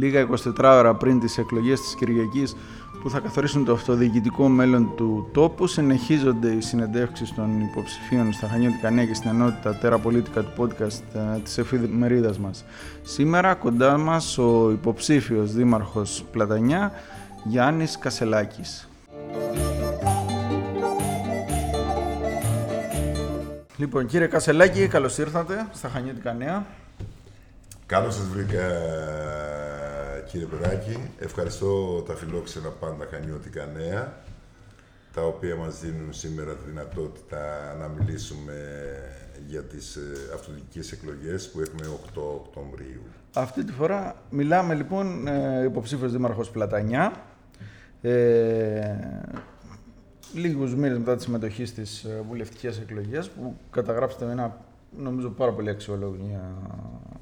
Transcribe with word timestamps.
λίγα 0.00 0.26
24 0.30 0.52
ώρα 0.58 0.94
πριν 0.94 1.20
τις 1.20 1.38
εκλογές 1.38 1.80
της 1.80 1.94
Κυριακής 1.94 2.56
που 3.02 3.10
θα 3.10 3.20
καθορίσουν 3.20 3.64
το 3.64 3.72
αυτοδιοικητικό 3.72 4.48
μέλλον 4.48 4.92
του 4.96 5.28
τόπου, 5.32 5.66
συνεχίζονται 5.66 6.50
οι 6.50 6.60
συνεντεύξεις 6.60 7.34
των 7.34 7.60
υποψηφίων 7.60 8.32
στα 8.32 8.48
Χανιώτικα 8.48 8.90
Νέα 8.90 9.04
και 9.04 9.14
στην 9.14 9.30
ενότητα 9.30 9.74
Τέρα 9.74 9.98
Πολίτικα 9.98 10.42
του 10.42 10.52
podcast 10.56 11.02
ε, 11.14 11.38
της 11.44 11.58
εφημερίδας 11.58 12.38
μας. 12.38 12.64
Σήμερα 13.02 13.54
κοντά 13.54 13.98
μας 13.98 14.38
ο 14.38 14.70
υποψήφιος 14.70 15.52
δήμαρχος 15.52 16.24
Πλατανιά, 16.30 16.92
Γιάννης 17.44 17.98
Κασελάκης. 17.98 18.88
Λοιπόν, 23.76 24.06
κύριε 24.06 24.26
Κασελάκη, 24.26 24.86
καλώς 24.86 25.18
ήρθατε 25.18 25.66
στα 25.72 25.88
Χανιώτικα 25.88 26.32
Νέα. 26.32 26.66
Καλώς 27.86 28.14
σας 28.14 28.28
βρήκα, 28.28 28.62
κύριε 30.30 30.46
Περάκη. 30.46 30.96
Ευχαριστώ 31.18 32.02
τα 32.06 32.14
φιλόξενα 32.14 32.68
πάντα 32.68 33.06
Χανιώτικα 33.10 33.66
Νέα, 33.76 34.12
τα 35.14 35.22
οποία 35.22 35.56
μας 35.56 35.80
δίνουν 35.80 36.12
σήμερα 36.12 36.52
τη 36.52 36.70
δυνατότητα 36.70 37.38
να 37.78 37.88
μιλήσουμε 37.88 38.54
για 39.46 39.62
τις 39.62 39.96
ε, 39.96 40.00
αυτοδικές 40.34 40.92
εκλογές 40.92 41.50
που 41.50 41.60
έχουμε 41.60 41.96
8 42.14 42.20
Οκτωβρίου. 42.34 43.02
Αυτή 43.32 43.64
τη 43.64 43.72
φορά 43.72 44.22
μιλάμε 44.30 44.74
λοιπόν 44.74 45.26
ε, 45.26 45.64
υποψήφιος 45.64 46.12
δήμαρχος 46.12 46.50
Πλατανιά. 46.50 47.12
Ε, 48.02 48.96
λίγους 50.34 50.74
μήνες 50.74 50.98
μετά 50.98 51.16
τη 51.16 51.22
συμμετοχή 51.22 51.64
στις 51.64 52.04
ε, 52.04 52.24
βουλευτικές 52.28 52.78
εκλογές 52.78 53.28
που 53.28 53.56
καταγράψετε 53.70 54.24
ένα 54.24 54.56
νομίζω 54.98 55.28
πάρα 55.28 55.52
πολύ 55.52 55.68
αξιόλογο 55.68 56.16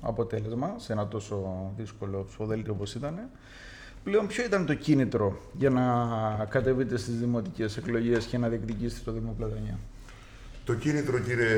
αποτέλεσμα 0.01 0.75
σε 0.77 0.93
ένα 0.93 1.09
τόσο 1.09 1.71
δύσκολο 1.77 2.25
ψηφοδέλτιο 2.25 2.73
όπως 2.73 2.95
ήταν. 2.95 3.29
Πλέον 4.05 4.27
ποιο 4.27 4.45
ήταν 4.45 4.67
το 4.67 4.75
κίνητρο 4.75 5.39
για 5.53 5.71
να 5.71 5.85
κατεβείτε 6.51 6.97
στις 6.97 7.19
δημοτικές 7.19 7.77
εκλογές 7.77 8.25
και 8.25 8.39
να 8.39 8.49
διεκδικήσετε 8.49 9.01
το 9.05 9.13
Δήμο 9.13 9.35
Πλατανιά. 9.39 9.79
Το 10.65 10.75
κίνητρο 10.75 11.19
κύριε 11.19 11.57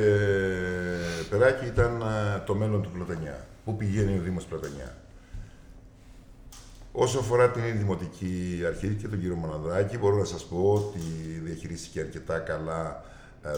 Περάκη 1.30 1.66
ήταν 1.66 2.00
ε, 2.00 2.42
το 2.46 2.54
μέλλον 2.54 2.82
του 2.82 2.90
Πλατανιά. 2.90 3.46
Πού 3.64 3.76
πηγαίνει 3.76 4.18
ο 4.18 4.22
Δήμος 4.22 4.44
Πλατανιά; 4.44 4.96
Όσο 6.92 7.18
αφορά 7.18 7.50
την 7.50 7.78
Δημοτική 7.78 8.62
Αρχή 8.66 8.88
και 8.88 9.08
τον 9.08 9.20
κύριο 9.20 9.36
Μοναδράκη, 9.36 9.98
μπορώ 9.98 10.16
να 10.16 10.24
σας 10.24 10.44
πω 10.44 10.72
ότι 10.72 11.00
διαχειρίστηκε 11.44 12.00
αρκετά 12.00 12.38
καλά 12.38 13.04
ε, 13.04 13.09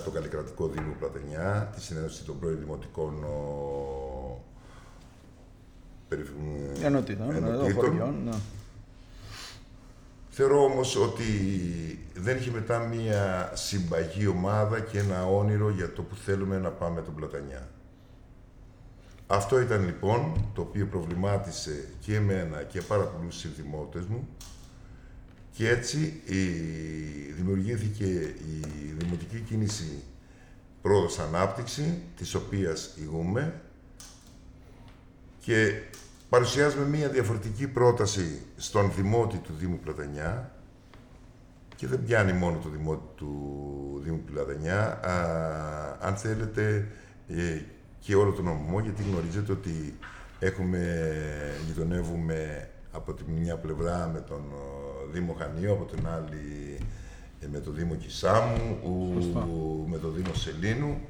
το 0.05 0.11
Καλλικρατικό 0.11 0.67
Δήμο 0.67 0.95
Πλατενιά, 0.99 1.71
τη 1.75 1.83
συνένωση 1.83 2.25
των 2.25 2.39
πρώην 2.39 2.59
Δημοτικών 2.59 3.25
ενωτήτων. 6.83 7.31
ενωτήτων. 7.31 8.15
Ναι. 8.25 8.33
Θεωρώ 10.31 10.65
όμως 10.65 10.97
ότι 10.97 11.25
δεν 12.15 12.37
είχε 12.37 12.51
μετά 12.51 12.79
μία 12.79 13.51
συμπαγή 13.55 14.27
ομάδα 14.27 14.81
και 14.81 14.99
ένα 14.99 15.27
όνειρο 15.27 15.71
για 15.71 15.93
το 15.93 16.03
που 16.03 16.15
θέλουμε 16.15 16.59
να 16.59 16.71
πάμε 16.71 17.03
τον 17.03 17.15
Πλατανιά. 17.15 17.69
Αυτό 19.27 19.61
ήταν 19.61 19.85
λοιπόν 19.85 20.51
το 20.55 20.61
οποίο 20.61 20.87
προβλημάτισε 20.87 21.89
και 22.01 22.15
εμένα 22.17 22.63
και 22.63 22.81
πάρα 22.81 23.05
πολλούς 23.05 23.37
συνδημότες 23.37 24.07
μου 24.07 24.29
και 25.53 25.69
έτσι 25.69 26.23
δημιουργήθηκε 27.37 28.05
η 28.05 28.95
Δημοτική 28.99 29.39
Κίνηση 29.41 30.03
Πρόοδος 30.83 31.19
Ανάπτυξη, 31.19 32.03
της 32.17 32.35
οποίας 32.35 32.95
ηγούμε 33.01 33.61
και 35.41 35.83
παρουσιάζουμε 36.29 36.87
μία 36.87 37.09
διαφορετική 37.09 37.67
πρόταση 37.67 38.43
στον 38.57 38.93
Δημότη 38.97 39.37
του 39.37 39.53
Δήμου 39.59 39.79
Πλατανιά 39.79 40.55
και 41.77 41.87
δεν 41.87 42.05
πιάνει 42.05 42.33
μόνο 42.33 42.59
το 42.59 42.69
Δημότη 42.69 43.05
του 43.17 44.01
Δήμου 44.05 44.23
Πλατανιά, 44.33 45.01
αν 46.01 46.17
θέλετε 46.17 46.89
ε, 47.29 47.61
και 48.01 48.15
όλο 48.15 48.33
τον 48.33 48.45
νομό, 48.45 48.81
γιατί 48.81 49.03
γνωρίζετε 49.03 49.53
ότι 49.53 49.99
έχουμε, 50.39 51.07
γειτονεύουμε 51.67 52.69
από 52.93 53.13
τη 53.13 53.23
μια 53.31 53.57
πλευρά 53.57 54.11
με 54.13 54.21
τον 54.21 54.43
Δήμο 55.13 55.37
Χανίου, 55.39 55.73
από 55.73 55.85
την 55.85 56.07
άλλη 56.07 56.79
ε, 57.41 57.47
με 57.53 57.59
το 57.59 57.71
Δήμο 57.71 57.95
Κισάμου, 57.95 58.79
με 59.87 59.99
το 59.99 60.09
Δήμο 60.09 60.35
Σελήνου. 60.35 61.01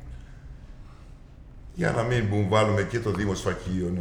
Για 1.74 1.90
να 1.90 2.02
μην 2.02 2.48
βάλουμε 2.48 2.82
και 2.82 3.00
το 3.00 3.10
Δήμο 3.10 3.34
Σφακίων, 3.34 3.98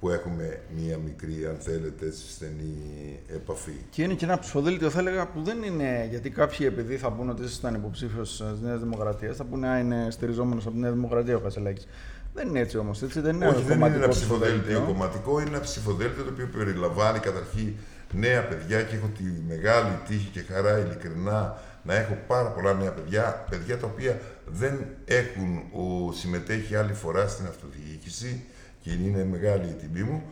που 0.00 0.10
έχουμε 0.10 0.60
μία 0.76 0.98
μικρή, 0.98 1.46
αν 1.46 1.56
θέλετε, 1.58 2.10
στενή 2.10 3.20
επαφή. 3.26 3.76
Και 3.90 4.02
είναι 4.02 4.14
και 4.14 4.24
ένα 4.24 4.38
ψηφοδέλτιο, 4.38 4.90
θα 4.90 4.98
έλεγα, 4.98 5.26
που 5.26 5.42
δεν 5.42 5.62
είναι. 5.62 6.06
Γιατί 6.10 6.30
κάποιοι, 6.30 6.66
επειδή 6.70 6.96
θα 6.96 7.12
πούνε 7.12 7.30
ότι 7.30 7.42
ήσασταν 7.42 7.74
υποψήφιος 7.74 8.44
τη 8.60 8.64
Νέα 8.66 8.76
Δημοκρατία, 8.76 9.32
θα 9.32 9.44
πούνε 9.44 9.70
ότι 9.70 9.80
είναι 9.80 10.06
στηριζόμενος 10.10 10.66
από 10.66 10.74
τη 10.74 10.80
Νέα 10.80 10.90
Δημοκρατία 10.90 11.36
ο 11.36 11.40
Κασελάκη. 11.40 11.86
Δεν 12.34 12.48
είναι 12.48 12.60
έτσι 12.60 12.78
όμως. 12.78 12.98
Δεν 12.98 13.34
είναι, 13.34 13.46
Όχι, 13.46 13.62
δεν 13.62 13.80
είναι 13.80 13.94
ένα 13.94 14.08
ψηφοδέλτιο 14.08 14.80
κομματικό, 14.86 15.40
είναι 15.40 15.48
ένα 15.48 15.60
ψηφοδέλτιο 15.60 16.24
το 16.24 16.30
οποίο 16.30 16.48
περιλαμβάνει 16.56 17.18
καταρχήν 17.18 17.72
νέα 18.14 18.44
παιδιά 18.46 18.82
και 18.82 18.96
έχω 18.96 19.06
τη 19.16 19.22
μεγάλη 19.48 19.98
τύχη 20.08 20.30
και 20.30 20.40
χαρά 20.52 20.78
ειλικρινά 20.78 21.58
να 21.82 21.94
έχω 21.94 22.18
πάρα 22.26 22.48
πολλά 22.48 22.74
νέα 22.74 22.90
παιδιά, 22.90 23.44
παιδιά 23.50 23.78
τα 23.78 23.86
οποία 23.86 24.20
δεν 24.46 24.86
έχουν 25.04 25.62
ο, 25.72 26.12
συμμετέχει 26.12 26.76
άλλη 26.76 26.92
φορά 26.92 27.28
στην 27.28 27.46
αυτοδιοίκηση 27.46 28.44
και 28.80 28.90
είναι 28.90 29.24
μεγάλη 29.24 29.68
η 29.68 29.72
τιμή 29.72 30.02
μου. 30.02 30.22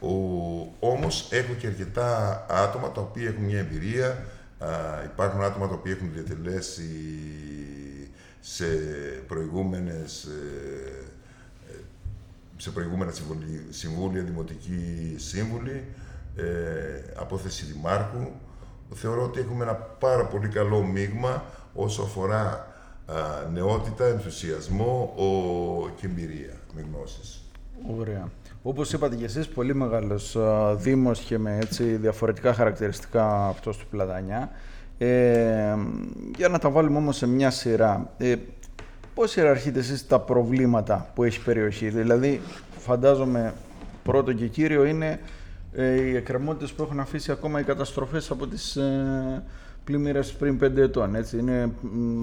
Ο, 0.00 0.88
όμως 0.90 1.28
έχω 1.32 1.52
και 1.52 1.66
αρκετά 1.66 2.46
άτομα 2.50 2.92
τα 2.92 3.00
οποία 3.00 3.28
έχουν 3.28 3.44
μια 3.44 3.58
εμπειρία, 3.58 4.24
α, 4.58 4.68
υπάρχουν 5.04 5.42
άτομα 5.42 5.68
τα 5.68 5.74
οποία 5.74 5.92
έχουν 5.92 6.10
διατελέσει 6.12 6.90
σε 8.40 8.64
προηγούμενες 9.26 10.24
ε, 10.24 11.04
ε, 11.68 11.74
σε 12.56 12.70
προηγούμενα 12.70 13.12
συμβούλια, 13.70 14.22
δημοτική 14.22 15.14
σύμβουλη, 15.16 15.84
ε, 16.40 17.12
απόθεση 17.16 17.64
δημάρχου. 17.64 18.30
Θεωρώ 18.94 19.22
ότι 19.22 19.40
έχουμε 19.40 19.64
ένα 19.64 19.74
πάρα 19.74 20.24
πολύ 20.24 20.48
καλό 20.48 20.82
μείγμα 20.82 21.44
όσο 21.74 22.02
αφορά 22.02 22.68
νεότητα, 23.52 24.04
ενθουσιασμό 24.04 25.14
ο, 25.16 25.24
και 25.88 26.06
εμπειρία 26.06 26.54
με 26.74 26.84
γνώσεις. 26.92 27.42
Ωραία. 27.98 28.28
Όπως 28.62 28.92
είπατε 28.92 29.16
και 29.16 29.24
εσείς, 29.24 29.48
πολύ 29.48 29.74
μεγάλος 29.74 30.36
δήμος 30.76 31.20
και 31.20 31.38
με 31.38 31.58
έτσι 31.60 31.84
διαφορετικά 31.84 32.54
χαρακτηριστικά 32.54 33.46
αυτός 33.46 33.76
του 33.76 33.86
Πλατανιά. 33.90 34.50
Ε, 34.98 35.76
για 36.36 36.48
να 36.48 36.58
τα 36.58 36.70
βάλουμε 36.70 36.98
όμως 36.98 37.16
σε 37.16 37.26
μια 37.26 37.50
σειρά. 37.50 38.10
Ε, 38.18 38.34
πώς 39.14 39.36
ιεραρχείτε 39.36 39.78
εσείς 39.78 40.06
τα 40.06 40.20
προβλήματα 40.20 41.10
που 41.14 41.24
έχει 41.24 41.38
η 41.38 41.42
περιοχή; 41.44 41.88
Δηλαδή, 41.88 42.40
φαντάζομαι 42.78 43.54
πρώτο 44.02 44.32
και 44.32 44.46
κύριο 44.46 44.84
είναι 44.84 45.20
ε, 45.72 46.00
οι 46.00 46.16
εκκρεμότητες 46.16 46.72
που 46.72 46.82
έχουν 46.82 47.00
αφήσει 47.00 47.30
ακόμα 47.32 47.60
οι 47.60 47.64
καταστροφές 47.64 48.30
από 48.30 48.46
τις 48.46 48.76
ε, 48.76 49.42
πλημμύρες 49.84 50.32
πριν 50.32 50.58
πέντε 50.58 50.82
ετών. 50.82 51.14
Έτσι. 51.14 51.38
Είναι 51.38 51.72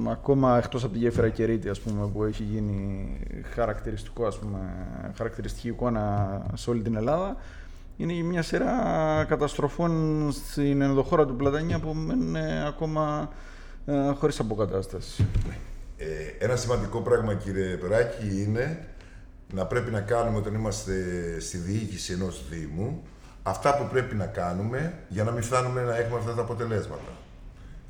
ακόμα 0.09 0.57
εκτός 0.57 0.83
από 0.83 0.93
τη 0.93 0.99
γέφυρα 0.99 1.29
Κερίτη 1.29 1.69
ας 1.69 1.79
πούμε, 1.79 2.07
που 2.13 2.23
έχει 2.23 2.43
γίνει 2.43 3.09
χαρακτηριστικό, 3.53 4.25
ας 4.25 4.39
πούμε, 4.39 4.59
χαρακτηριστική 5.17 5.67
εικόνα 5.67 6.41
σε 6.53 6.69
όλη 6.69 6.81
την 6.81 6.95
Ελλάδα. 6.95 7.35
Είναι 7.97 8.13
μια 8.13 8.41
σειρά 8.41 9.25
καταστροφών 9.27 10.31
στην 10.31 10.81
ενδοχώρα 10.81 11.25
του 11.25 11.35
Πλατανία 11.35 11.79
που 11.79 11.93
μένουν 11.93 12.35
ακόμα 12.67 13.29
ε, 13.85 14.11
χωρίς 14.13 14.39
αποκατάσταση. 14.39 15.25
Ε, 15.97 16.45
ένα 16.45 16.55
σημαντικό 16.55 17.01
πράγμα 17.01 17.33
κύριε 17.33 17.75
Περάκη 17.75 18.43
είναι 18.43 18.87
να 19.53 19.65
πρέπει 19.65 19.91
να 19.91 20.01
κάνουμε 20.01 20.37
όταν 20.37 20.53
είμαστε 20.53 20.93
στη 21.39 21.57
διοίκηση 21.57 22.13
ενός 22.13 22.43
Δήμου 22.49 23.03
αυτά 23.47 23.77
που 23.77 23.87
πρέπει 23.87 24.15
να 24.15 24.25
κάνουμε 24.25 24.93
για 25.07 25.23
να 25.23 25.31
μην 25.31 25.43
φτάνουμε 25.43 25.81
να 25.81 25.97
έχουμε 25.97 26.17
αυτά 26.17 26.33
τα 26.33 26.41
αποτελέσματα. 26.41 27.11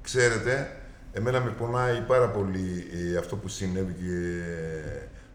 Ξέρετε, 0.02 0.78
εμένα 1.14 1.42
με 1.42 1.50
πονάει 1.50 2.02
πάρα 2.02 2.30
πολύ 2.30 2.88
ε, 3.14 3.18
αυτό 3.18 3.36
που 3.36 3.48
συνέβη 3.48 3.94
και 3.94 4.42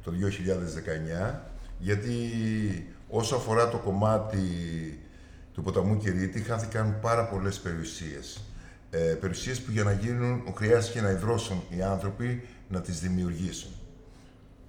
το 0.04 0.12
2019, 1.30 1.34
γιατί 1.78 2.12
όσο 3.08 3.36
αφορά 3.36 3.68
το 3.68 3.76
κομμάτι 3.76 4.38
του 5.54 5.62
ποταμού 5.62 5.96
Κερίτη, 5.96 6.40
χάθηκαν 6.40 6.98
πάρα 7.00 7.24
πολλές 7.24 7.58
περιουσίες. 7.58 8.40
Ε, 8.90 8.98
περιουσίες 8.98 9.60
που 9.60 9.70
για 9.70 9.84
να 9.84 9.92
γίνουν 9.92 10.42
χρειάστηκε 10.56 11.00
να 11.00 11.10
ιδρώσουν 11.10 11.62
οι 11.68 11.82
άνθρωποι 11.82 12.46
να 12.68 12.80
τις 12.80 13.00
δημιουργήσουν. 13.00 13.70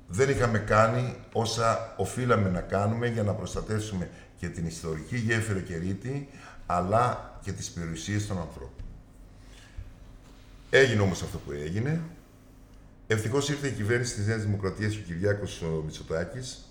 Δεν 0.07 0.29
είχαμε 0.29 0.59
κάνει 0.59 1.15
όσα 1.31 1.93
οφείλαμε 1.97 2.49
να 2.49 2.61
κάνουμε 2.61 3.07
για 3.07 3.23
να 3.23 3.33
προστατεύσουμε 3.33 4.09
και 4.43 4.49
την 4.49 4.65
ιστορική 4.65 5.17
γέφυρα 5.17 5.59
Κερίτη, 5.59 6.29
αλλά 6.65 7.37
και 7.43 7.51
τις 7.51 7.71
περιουσίες 7.71 8.27
των 8.27 8.37
ανθρώπων. 8.37 8.85
Έγινε 10.69 11.01
όμως 11.01 11.21
αυτό 11.21 11.37
που 11.37 11.51
έγινε. 11.51 12.01
Ευτυχώς 13.07 13.49
ήρθε 13.49 13.67
η 13.67 13.71
κυβέρνηση 13.71 14.15
της 14.15 14.27
Νέας 14.27 14.43
Δημοκρατίας 14.43 14.93
και 14.93 14.99
ο 14.99 15.03
Κυριάκος 15.05 15.63
Μητσοτάκης, 15.83 16.65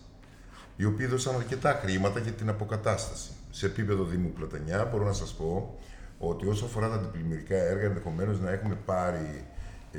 οι 0.77 0.85
οποίοι 0.85 1.07
δώσαν 1.07 1.35
αρκετά 1.35 1.81
χρήματα 1.83 2.21
για 2.21 2.33
την 2.33 2.49
αποκατάσταση. 2.49 3.31
σε 3.51 3.67
επίπεδο 3.67 4.05
Δήμου 4.05 4.33
Πλατανιά 4.33 4.85
μπορώ 4.85 5.05
να 5.05 5.13
σας 5.13 5.35
πω 5.35 5.79
ότι 6.19 6.47
όσο 6.47 6.65
αφορά 6.65 6.89
τα 6.89 6.95
αντιπλημμυρικά 6.95 7.57
έργα 7.57 7.85
ενδεχομένως 7.85 8.41
να 8.41 8.51
έχουμε 8.51 8.79
πάρει 8.85 9.45
ε, 9.93 9.99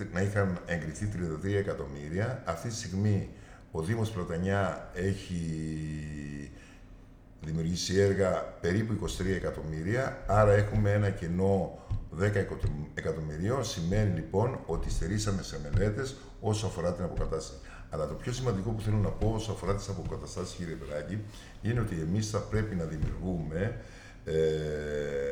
30, 0.00 0.06
να 0.12 0.20
είχαν 0.20 0.58
εγκριθεί 0.66 1.08
33 1.44 1.52
εκατομμύρια. 1.52 2.42
Αυτή 2.46 2.68
τη 2.68 2.74
στιγμή 2.74 3.28
ο 3.70 3.82
Δήμος 3.82 4.10
Πλατανιά 4.10 4.90
έχει 4.94 5.40
δημιουργήσει 7.46 8.00
έργα 8.00 8.30
περίπου 8.60 9.06
23 9.06 9.26
εκατομμύρια, 9.26 10.22
άρα 10.26 10.52
έχουμε 10.52 10.92
ένα 10.92 11.10
κενό 11.10 11.78
10 12.20 12.22
εκατομμυρίων. 12.94 13.64
Σημαίνει 13.64 14.14
λοιπόν 14.14 14.58
ότι 14.66 14.90
στερήσαμε 14.90 15.42
σε 15.42 15.60
μελέτες 15.62 16.16
όσο 16.40 16.66
αφορά 16.66 16.92
την 16.92 17.04
αποκατάσταση. 17.04 17.60
Αλλά 17.90 18.06
το 18.06 18.14
πιο 18.14 18.32
σημαντικό 18.32 18.70
που 18.70 18.82
θέλω 18.82 18.96
να 18.96 19.08
πω 19.08 19.32
όσο 19.34 19.52
αφορά 19.52 19.74
τις 19.74 19.88
αποκαταστάσεις, 19.88 20.54
κύριε 20.54 20.74
Περάκη, 20.74 21.18
είναι 21.62 21.80
ότι 21.80 22.00
εμείς 22.00 22.30
θα 22.30 22.38
πρέπει 22.38 22.74
να 22.74 22.84
δημιουργούμε 22.84 23.80
ε, 24.24 24.34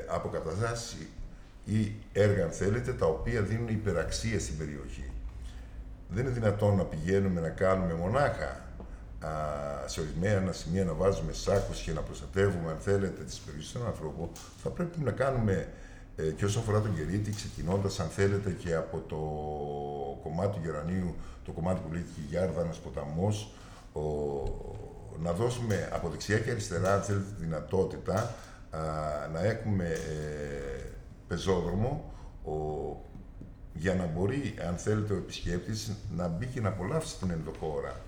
αποκαταστάσεις 0.08 0.96
ή 1.64 1.92
έργα, 2.12 2.44
αν 2.44 2.50
θέλετε, 2.50 2.92
τα 2.92 3.06
οποία 3.06 3.40
δίνουν 3.40 3.68
υπεραξία 3.68 4.40
στην 4.40 4.56
περιοχή. 4.58 5.10
Δεν 6.08 6.24
είναι 6.24 6.34
δυνατόν 6.34 6.76
να 6.76 6.84
πηγαίνουμε 6.84 7.40
να 7.40 7.48
κάνουμε 7.48 7.94
μονάχα 7.94 8.46
α, 8.46 8.73
σε 9.86 10.00
ορισμένα 10.00 10.52
σημεία 10.52 10.84
να 10.84 10.92
βάζουμε 10.92 11.32
σάκους 11.32 11.80
και 11.80 11.92
να 11.92 12.00
προστατεύουμε, 12.00 12.70
αν 12.70 12.78
θέλετε, 12.78 13.24
τις 13.24 13.38
περιοχές 13.38 13.72
των 13.72 13.86
ανθρώπων. 13.86 14.28
Θα 14.62 14.68
πρέπει 14.68 15.00
να 15.00 15.10
κάνουμε 15.10 15.68
ε, 16.16 16.22
και 16.22 16.44
όσο 16.44 16.58
αφορά 16.58 16.80
τον 16.80 16.94
Κερίτη, 16.96 17.30
ξεκινώντας, 17.30 18.00
αν 18.00 18.08
θέλετε, 18.08 18.50
και 18.50 18.74
από 18.74 19.02
το 19.08 19.16
κομμάτι 20.22 20.56
του 20.56 20.60
Γερανίου, 20.64 21.14
το 21.44 21.52
κομμάτι 21.52 21.80
που 21.80 21.92
λέγεται 21.92 22.10
Γιάρδανο 22.28 22.70
ποταμός, 22.82 23.52
να 25.22 25.32
δώσουμε 25.32 25.88
από 25.92 26.08
δεξιά 26.08 26.38
και 26.38 26.50
αριστερά, 26.50 26.94
αν 26.94 27.02
θέλετε, 27.02 27.24
τη 27.36 27.44
δυνατότητα 27.44 28.34
α, 28.70 28.78
να 29.32 29.40
έχουμε 29.40 29.84
ε, 29.84 30.90
πεζόδρομο 31.28 32.12
ο, 32.44 32.52
για 33.74 33.94
να 33.94 34.06
μπορεί, 34.06 34.54
αν 34.68 34.76
θέλετε, 34.76 35.12
ο 35.12 35.16
επισκέπτης 35.16 35.92
να 36.16 36.28
μπει 36.28 36.46
και 36.46 36.60
να 36.60 36.68
απολαύσει 36.68 37.18
την 37.18 37.30
ενδοχώρα. 37.30 38.00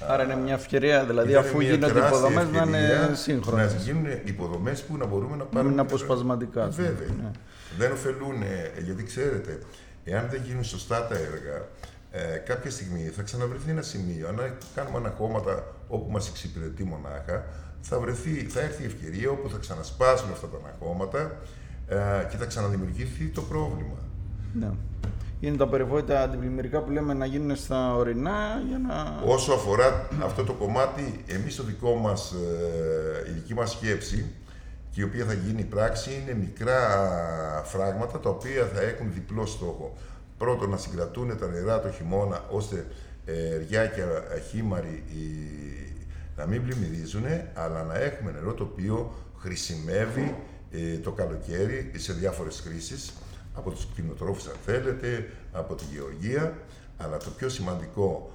Άρα 0.00 0.22
είναι 0.22 0.36
μια 0.36 0.54
ευκαιρία, 0.54 1.04
δηλαδή 1.04 1.34
αφού 1.34 1.60
γίνονται 1.60 1.98
υποδομές 2.06 2.48
να 2.50 2.62
είναι 2.62 3.10
σύγχρονες. 3.14 3.74
Να 3.74 3.80
γίνουν 3.80 4.06
υποδομές 4.24 4.82
που 4.82 4.96
να 4.96 5.06
μπορούμε 5.06 5.36
να 5.36 5.44
πάρουμε. 5.44 5.72
Είναι 5.72 5.80
αποσπασματικά. 5.80 6.64
Ε, 6.64 6.68
βέβαια. 6.68 7.08
Ναι. 7.22 7.30
Δεν 7.78 7.92
ωφελούν, 7.92 8.42
γιατί 8.84 9.02
ξέρετε, 9.02 9.58
εάν 10.04 10.28
δεν 10.30 10.42
γίνουν 10.44 10.64
σωστά 10.64 11.06
τα 11.06 11.14
έργα, 11.14 11.68
ε, 12.10 12.36
κάποια 12.36 12.70
στιγμή 12.70 13.00
θα 13.16 13.22
ξαναβρεθεί 13.22 13.70
ένα 13.70 13.82
σημείο. 13.82 14.28
Αν 14.28 14.56
κάνουμε 14.74 14.96
ανακόμματα 14.96 15.74
όπου 15.88 16.10
μας 16.10 16.28
εξυπηρετεί 16.28 16.84
μονάχα, 16.84 17.44
θα, 17.80 17.98
βρεθεί, 17.98 18.30
θα 18.30 18.60
έρθει 18.60 18.82
η 18.82 18.86
ευκαιρία 18.86 19.30
όπου 19.30 19.50
θα 19.50 19.58
ξανασπάσουν 19.58 20.30
αυτά 20.32 20.46
τα 20.46 20.56
ανακόμματα 20.64 21.36
ε, 21.88 22.26
και 22.30 22.36
θα 22.36 22.44
ξαναδημιουργηθεί 22.44 23.24
το 23.26 23.42
πρόβλημα. 23.42 23.98
Ναι. 24.52 24.70
Είναι 25.46 25.56
τα 25.56 25.68
περιβόητα 25.68 26.22
αντιπλημμυρικά 26.22 26.80
που 26.80 26.90
λέμε 26.90 27.14
να 27.14 27.26
γίνουν 27.26 27.56
στα 27.56 27.94
ορεινά 27.94 28.62
για 28.68 28.78
να... 28.78 29.22
Όσο 29.32 29.52
αφορά 29.52 30.08
αυτό 30.24 30.44
το 30.44 30.52
κομμάτι, 30.52 31.24
εμείς 31.26 31.56
το 31.56 31.62
δικό 31.62 31.94
μας, 31.94 32.32
ε, 32.32 33.30
η 33.30 33.32
δική 33.32 33.54
μας 33.54 33.70
σκέψη 33.70 34.24
και 34.90 35.00
η 35.00 35.04
οποία 35.04 35.24
θα 35.24 35.32
γίνει 35.32 35.62
πράξη 35.62 36.10
είναι 36.22 36.34
μικρά 36.34 36.78
φράγματα 37.64 38.20
τα 38.20 38.28
οποία 38.28 38.70
θα 38.74 38.80
έχουν 38.80 39.12
διπλό 39.12 39.46
στόχο. 39.46 39.94
Πρώτον, 40.38 40.70
να 40.70 40.76
συγκρατούν 40.76 41.38
τα 41.38 41.46
νερά 41.46 41.80
το 41.80 41.90
χειμώνα 41.90 42.44
ώστε 42.50 42.86
ε, 43.24 43.64
και 43.68 43.86
χήμαροι 44.50 45.02
να 46.36 46.46
μην 46.46 46.62
πλημμυρίζουν, 46.62 47.24
αλλά 47.54 47.82
να 47.82 47.98
έχουμε 47.98 48.30
νερό 48.30 48.52
το 48.52 48.62
οποίο 48.62 49.14
χρησιμεύει 49.38 50.36
ε, 50.70 50.98
το 50.98 51.12
καλοκαίρι 51.12 51.90
σε 51.96 52.12
διάφορες 52.12 52.62
χρήσεις, 52.64 53.12
από 53.56 53.70
τους 53.70 53.86
κτηνοτρόφους 53.92 54.46
αν 54.46 54.56
θέλετε, 54.64 55.30
από 55.52 55.74
τη 55.74 55.84
γεωργία, 55.92 56.58
αλλά 56.96 57.16
το 57.16 57.30
πιο 57.30 57.48
σημαντικό 57.48 58.30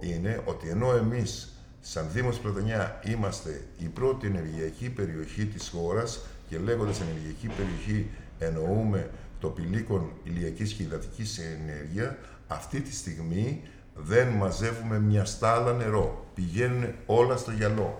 είναι 0.00 0.42
ότι 0.44 0.68
ενώ 0.68 0.92
εμείς 0.92 1.52
σαν 1.80 2.08
Δήμος 2.12 2.38
Πλατανιά 2.38 3.00
είμαστε 3.04 3.64
η 3.78 3.86
πρώτη 3.86 4.26
ενεργειακή 4.26 4.90
περιοχή 4.90 5.46
της 5.46 5.68
χώρας 5.68 6.20
και 6.48 6.58
λέγοντας 6.58 7.00
ενεργειακή 7.00 7.46
περιοχή 7.46 8.10
εννοούμε 8.38 9.10
το 9.40 9.48
πηλίκον 9.48 10.10
ηλιακής 10.22 10.72
και 10.72 10.82
υδατικής 10.82 11.38
ενέργεια, 11.38 12.18
αυτή 12.46 12.80
τη 12.80 12.94
στιγμή 12.94 13.62
δεν 13.94 14.28
μαζεύουμε 14.28 14.98
μια 14.98 15.24
στάλα 15.24 15.72
νερό. 15.72 16.26
Πηγαίνουν 16.34 16.94
όλα 17.06 17.36
στο 17.36 17.50
γυαλό. 17.50 17.98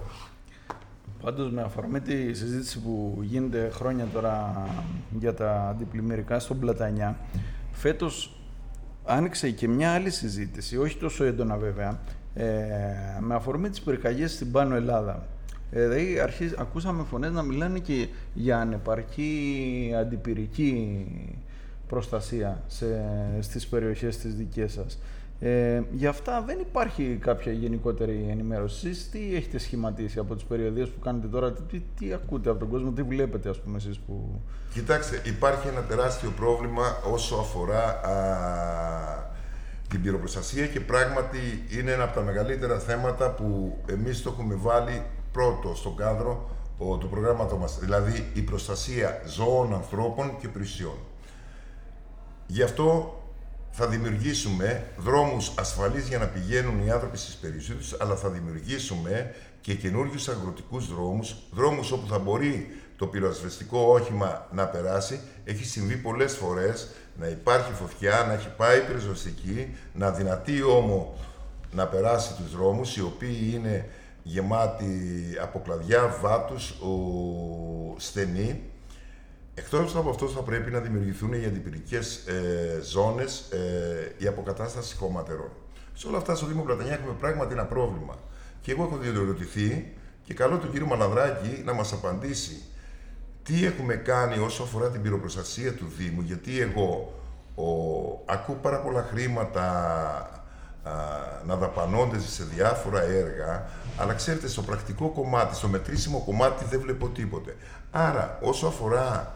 Πάντως 1.23 1.51
με 1.51 1.63
αφορμή 1.63 2.01
τη 2.01 2.35
συζήτηση 2.35 2.79
που 2.79 3.19
γίνεται 3.23 3.71
χρόνια 3.73 4.07
τώρα 4.13 4.67
για 5.19 5.35
τα 5.35 5.69
αντιπλημμυρικά 5.69 6.39
στον 6.39 6.59
Πλατανιά, 6.59 7.17
φέτος 7.73 8.37
άνοιξε 9.05 9.51
και 9.51 9.69
μια 9.69 9.93
άλλη 9.93 10.11
συζήτηση, 10.11 10.79
όχι 10.79 10.97
τόσο 10.97 11.25
έντονα 11.25 11.57
βέβαια, 11.57 12.01
ε, 12.35 12.47
με 13.21 13.35
αφορμή 13.35 13.71
τις 13.71 13.81
πυρκαγιές 13.81 14.33
στην 14.33 14.53
Πάνω 14.53 14.75
Ελλάδα. 14.75 15.27
Ε, 15.71 15.89
δηλαδή 15.89 16.21
αρχίζ, 16.21 16.53
ακούσαμε 16.59 17.05
φωνές 17.05 17.33
να 17.33 17.43
μιλάνε 17.43 17.79
και 17.79 18.09
για 18.35 18.59
ανεπαρκή 18.59 19.93
αντιπυρική 19.99 21.07
προστασία 21.89 22.63
σε, 22.67 22.87
στις 23.41 23.67
περιοχές 23.67 24.17
της 24.17 24.35
δικές 24.35 24.73
σας. 24.73 24.99
Ε, 25.45 25.83
για 25.93 26.09
αυτά 26.09 26.43
δεν 26.47 26.59
υπάρχει 26.59 27.19
κάποια 27.21 27.53
γενικότερη 27.53 28.27
ενημέρωση. 28.31 28.89
Εσείς 28.89 29.11
τι 29.11 29.35
έχετε 29.35 29.59
σχηματίσει 29.59 30.19
από 30.19 30.35
τις 30.35 30.45
περιοδίες 30.45 30.89
που 30.89 31.01
κάνετε 31.01 31.27
τώρα, 31.27 31.53
τι, 31.53 31.83
τι 31.99 32.13
ακούτε 32.13 32.51
από 32.51 32.59
τον 32.59 32.69
κόσμο, 32.69 32.91
τι 32.91 33.03
βλέπετε 33.03 33.49
ας 33.49 33.61
πούμε 33.61 33.77
εσείς 33.77 33.99
που... 33.99 34.41
Κοιτάξτε, 34.73 35.23
υπάρχει 35.25 35.69
ένα 35.69 35.81
τεράστιο 35.81 36.31
πρόβλημα 36.31 36.97
όσο 37.13 37.37
αφορά 37.37 38.01
α, 38.01 38.13
την 39.89 40.03
πυροπροστασία 40.03 40.67
και 40.67 40.81
πράγματι 40.81 41.39
είναι 41.79 41.93
ένα 41.93 42.05
από 42.05 42.15
τα 42.15 42.23
μεγαλύτερα 42.23 42.79
θέματα 42.79 43.31
που 43.31 43.79
εμείς 43.87 44.23
το 44.23 44.31
έχουμε 44.31 44.55
βάλει 44.55 45.03
πρώτο 45.33 45.75
στον 45.75 45.97
κάδρο 45.97 46.51
του 46.79 47.09
προγράμματος 47.09 47.59
μας, 47.59 47.79
δηλαδή 47.79 48.31
η 48.35 48.41
προστασία 48.41 49.23
ζώων, 49.27 49.75
ανθρώπων 49.75 50.37
και 50.41 50.49
πλησιών. 50.49 50.97
Γι' 52.47 52.63
αυτό 52.63 53.17
θα 53.75 53.87
δημιουργήσουμε 53.87 54.85
δρόμους 54.97 55.53
ασφαλείς 55.59 56.09
για 56.09 56.19
να 56.19 56.27
πηγαίνουν 56.27 56.87
οι 56.87 56.91
άνθρωποι 56.91 57.17
στις 57.19 57.35
περιοχές 57.35 57.97
αλλά 58.01 58.15
θα 58.15 58.29
δημιουργήσουμε 58.29 59.35
και 59.61 59.75
καινούριους 59.75 60.29
αγροτικούς 60.29 60.95
δρόμους, 60.95 61.35
δρόμους 61.53 61.93
όπου 61.93 62.07
θα 62.07 62.19
μπορεί 62.19 62.67
το 62.97 63.07
πυροσβεστικό 63.07 63.79
όχημα 63.79 64.49
να 64.53 64.67
περάσει. 64.67 65.21
Έχει 65.45 65.65
συμβεί 65.65 65.97
πολλές 65.97 66.37
φορές 66.37 66.89
να 67.19 67.27
υπάρχει 67.27 67.73
φωτιά, 67.73 68.25
να 68.27 68.33
έχει 68.33 68.49
πάει 68.57 68.79
η 68.79 68.81
πυροσβεστική, 68.81 69.77
να 69.95 70.11
δυνατεί 70.11 70.63
όμω 70.63 71.19
να 71.73 71.87
περάσει 71.87 72.35
τους 72.35 72.57
δρόμους, 72.57 72.97
οι 72.97 73.03
οποίοι 73.03 73.53
είναι 73.55 73.89
γεμάτοι 74.23 75.23
από 75.43 75.61
κλαδιά, 75.61 76.19
βάτους, 76.21 76.71
ο, 76.71 76.95
στενοί, 77.97 78.63
Εκτός 79.55 79.97
από 79.97 80.11
αυτό, 80.11 80.29
θα 80.29 80.41
πρέπει 80.41 80.71
να 80.71 80.79
δημιουργηθούν 80.79 81.33
οι 81.33 81.45
αντιπυρικές 81.45 82.17
ε, 82.17 82.81
ζώνες, 82.83 83.41
ε, 83.51 84.15
η 84.19 84.27
αποκατάσταση 84.27 84.97
χωματερών. 84.97 85.51
Σε 85.95 86.07
όλα 86.09 86.17
αυτά, 86.17 86.35
στο 86.35 86.47
Δήμο 86.47 86.63
Πλατανιά 86.63 86.93
έχουμε 86.93 87.13
πράγματι 87.21 87.53
ένα 87.53 87.65
πρόβλημα. 87.65 88.15
Και 88.61 88.71
εγώ 88.71 88.83
έχω 88.83 88.97
διαδηλωτηθεί 88.97 89.93
και 90.25 90.35
καλώ 90.35 90.59
τον 90.59 90.71
κύριο 90.71 90.87
Μαλαδράκη 90.87 91.63
να 91.65 91.73
μας 91.73 91.93
απαντήσει 91.93 92.63
τι 93.43 93.65
έχουμε 93.65 93.95
κάνει 93.95 94.39
όσο 94.39 94.63
αφορά 94.63 94.91
την 94.91 95.03
πυροπροστασία 95.03 95.75
του 95.75 95.93
Δήμου. 95.97 96.21
Γιατί 96.21 96.61
εγώ 96.61 97.13
ο, 97.55 97.65
ακούω 98.27 98.55
πάρα 98.55 98.81
πολλά 98.81 99.03
χρήματα 99.03 99.63
α, 100.83 100.93
να 101.47 101.57
δαπανώνται 101.57 102.19
σε 102.19 102.45
διάφορα 102.45 103.03
έργα, 103.03 103.67
αλλά 103.97 104.15
ξέρετε, 104.15 104.49
στο 104.49 104.63
πρακτικό 104.63 105.09
κομμάτι, 105.09 105.55
στο 105.55 105.69
μετρήσιμο 105.69 106.23
κομμάτι 106.25 106.65
δεν 106.71 106.81
βλέπω 106.81 107.09
τίποτε. 107.09 107.57
Άρα, 107.91 108.39
όσο 108.43 108.67
αφορά 108.67 109.35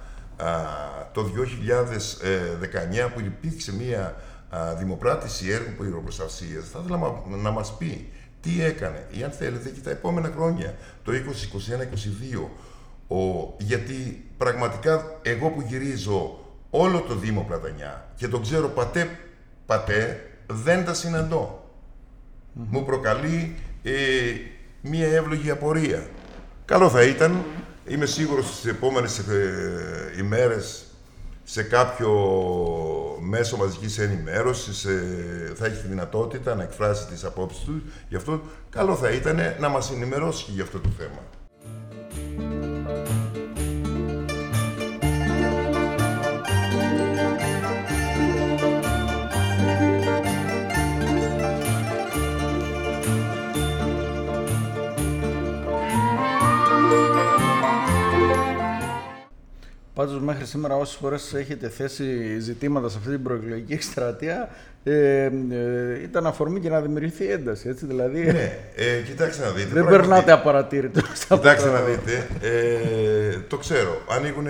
το 1.12 1.30
2019 3.06 3.10
που 3.14 3.20
υπήρξε 3.20 3.74
μία 3.74 4.16
δημοπράτηση 4.78 5.50
έργου 5.50 5.72
πυροπροστασία, 5.78 6.60
θα 6.72 6.80
ήθελα 6.82 6.98
να, 6.98 7.36
να 7.36 7.50
μας 7.50 7.76
πει 7.76 8.10
τι 8.40 8.62
έκανε 8.62 9.06
ή 9.10 9.22
αν 9.22 9.30
θέλετε 9.30 9.68
και 9.68 9.80
τα 9.80 9.90
επόμενα 9.90 10.32
χρόνια, 10.36 10.74
το 11.04 11.12
2021-2022. 11.12 12.48
Ο, 13.08 13.54
γιατί 13.58 14.24
πραγματικά 14.36 15.18
εγώ 15.22 15.50
που 15.50 15.60
γυρίζω 15.60 16.38
όλο 16.70 17.00
το 17.00 17.14
Δήμο 17.14 17.44
Πλατανιά 17.46 18.08
και 18.16 18.28
το 18.28 18.38
ξέρω 18.38 18.68
πατέ, 18.68 19.18
πατέ, 19.66 20.20
δεν 20.46 20.84
τα 20.84 20.94
συναντώ. 20.94 21.70
Μου 22.52 22.84
προκαλεί 22.84 23.54
ε, 23.82 23.92
μία 24.80 25.06
εύλογη 25.06 25.50
απορία. 25.50 26.06
Καλό 26.64 26.90
θα 26.90 27.02
ήταν 27.02 27.44
Είμαι 27.88 28.06
σίγουρος 28.06 28.46
στις 28.46 28.70
επόμενες 28.70 29.18
ε, 29.18 30.14
ημέρες 30.18 30.84
σε 31.44 31.62
κάποιο 31.62 32.10
μέσο 33.20 33.56
μαζικής 33.56 33.98
ενημέρωσης 33.98 34.84
ε, 34.84 35.52
θα 35.54 35.66
έχει 35.66 35.80
τη 35.82 35.88
δυνατότητα 35.88 36.54
να 36.54 36.62
εκφράσει 36.62 37.06
τις 37.06 37.24
απόψεις 37.24 37.64
του. 37.64 37.82
Γι' 38.08 38.16
αυτό 38.16 38.40
καλό 38.70 38.94
θα 38.94 39.10
ήταν 39.10 39.38
να 39.60 39.68
μας 39.68 39.90
ενημερώσει 39.90 40.50
για 40.50 40.62
αυτό 40.62 40.78
το 40.78 40.88
θέμα. 40.98 41.20
Πάντως 59.96 60.20
μέχρι 60.20 60.46
σήμερα 60.46 60.76
όσες 60.76 60.96
φορές 60.96 61.34
έχετε 61.34 61.68
θέσει 61.68 62.38
ζητήματα 62.38 62.88
σε 62.88 62.98
αυτή 62.98 63.10
την 63.10 63.22
προεκλογική 63.22 63.72
εκστρατεία 63.72 64.48
ε, 64.84 65.24
ε, 65.24 65.30
ήταν 66.02 66.26
αφορμή 66.26 66.60
και 66.60 66.68
να 66.68 66.80
δημιουργηθεί 66.80 67.30
ένταση, 67.30 67.68
έτσι 67.68 67.86
δηλαδή. 67.86 68.24
Ναι, 68.24 68.58
ε, 68.76 69.00
κοιτάξτε 69.00 69.44
να 69.44 69.50
δείτε. 69.50 69.68
Δεν 69.68 69.72
πράγματι, 69.72 69.96
περνάτε 69.96 70.32
απαρατήρητο. 70.32 71.00
Κοιτάξτε 71.28 71.70
να 71.70 71.80
δείτε, 71.80 72.28
ε, 72.40 73.38
το 73.48 73.56
ξέρω, 73.56 74.02
ανοίγουν 74.08 74.46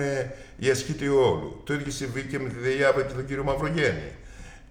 οι 0.57 0.69
ασκοί 0.69 0.93
του 0.93 1.15
όλου. 1.15 1.61
Το 1.65 1.73
ίδιο 1.73 1.91
συμβεί 1.91 2.21
και 2.23 2.39
με 2.39 2.49
τη 2.49 2.55
ΔΕΙΑΒΑ 2.59 3.01
και 3.01 3.13
τον 3.13 3.25
κύριο 3.25 3.43
Μαυρογέννη. 3.43 4.11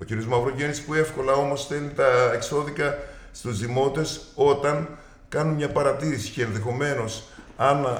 Ο 0.01 0.05
κύριος 0.05 0.27
Μαυρογέννης 0.27 0.81
που 0.81 0.95
εύκολα 0.95 1.33
όμως 1.33 1.61
στέλνει 1.61 1.91
τα 1.97 2.33
εξώδικα 2.35 2.99
στους 3.33 3.59
δημότες 3.59 4.21
όταν 4.35 4.89
κάνουν 5.29 5.55
μια 5.55 5.69
παρατήρηση 5.69 6.31
και 6.31 6.43
ενδεχομένως 6.43 7.25
αν 7.57 7.87
α, 7.87 7.99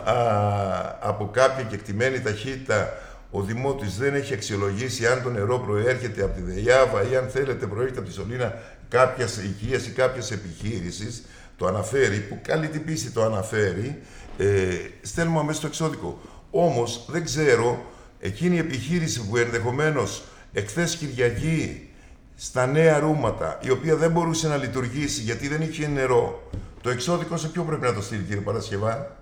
από 1.01 1.31
κάποια 1.33 1.63
κεκτημένη 1.63 2.21
ταχύτητα 2.21 2.93
ο 3.31 3.43
Δημότης 3.43 3.97
δεν 3.97 4.15
έχει 4.15 4.35
αξιολογήσει 4.35 5.07
αν 5.07 5.23
το 5.23 5.31
νερό 5.31 5.59
προέρχεται 5.59 6.23
από 6.23 6.35
τη 6.35 6.41
ΔΕΙΑΒΑ 6.41 7.09
ή 7.11 7.17
αν 7.17 7.29
θέλετε 7.29 7.67
προέρχεται 7.67 7.99
από 7.99 8.09
τη 8.09 8.15
σωλήνα 8.15 8.55
κάποιας 8.89 9.37
οικία 9.37 9.79
ή 9.79 9.91
κάποιας 9.91 10.31
επιχείρησης, 10.31 11.25
το 11.57 11.67
αναφέρει, 11.67 12.19
που 12.19 12.39
καλή 12.43 12.69
την 12.69 12.85
πίστη 12.85 13.11
το 13.11 13.23
αναφέρει, 13.23 13.99
ε, 14.39 14.67
στέλνουμε 15.03 15.39
αμέσως 15.39 15.61
το 15.61 15.67
εξώδικο. 15.67 16.21
Όμως 16.51 17.07
δεν 17.09 17.25
ξέρω, 17.25 17.85
εκείνη 18.21 18.57
η 18.57 18.59
επιχείρηση 18.59 19.27
που 19.29 19.37
ενδεχομένως 19.37 20.23
εχθές 20.53 20.97
Κυριακή 20.97 21.91
στα 22.37 22.67
νέα 22.67 22.99
ρούματα, 22.99 23.59
η 23.63 23.71
οποία 23.71 23.97
δεν 23.97 24.11
μπορούσε 24.11 24.49
να 24.49 24.57
λειτουργήσει 24.57 25.21
γιατί 25.21 25.49
δεν 25.49 25.63
είχε 25.63 25.87
νερό, 25.87 26.51
το 26.81 26.91
εξώδικο 26.91 27.37
σε 27.37 27.49
ποιο 27.49 27.63
πρέπει 27.63 27.85
να 27.85 27.95
το 27.95 28.03
στείλει, 28.03 28.23
κύριε 28.23 28.43
Παρασκευά. 28.43 29.17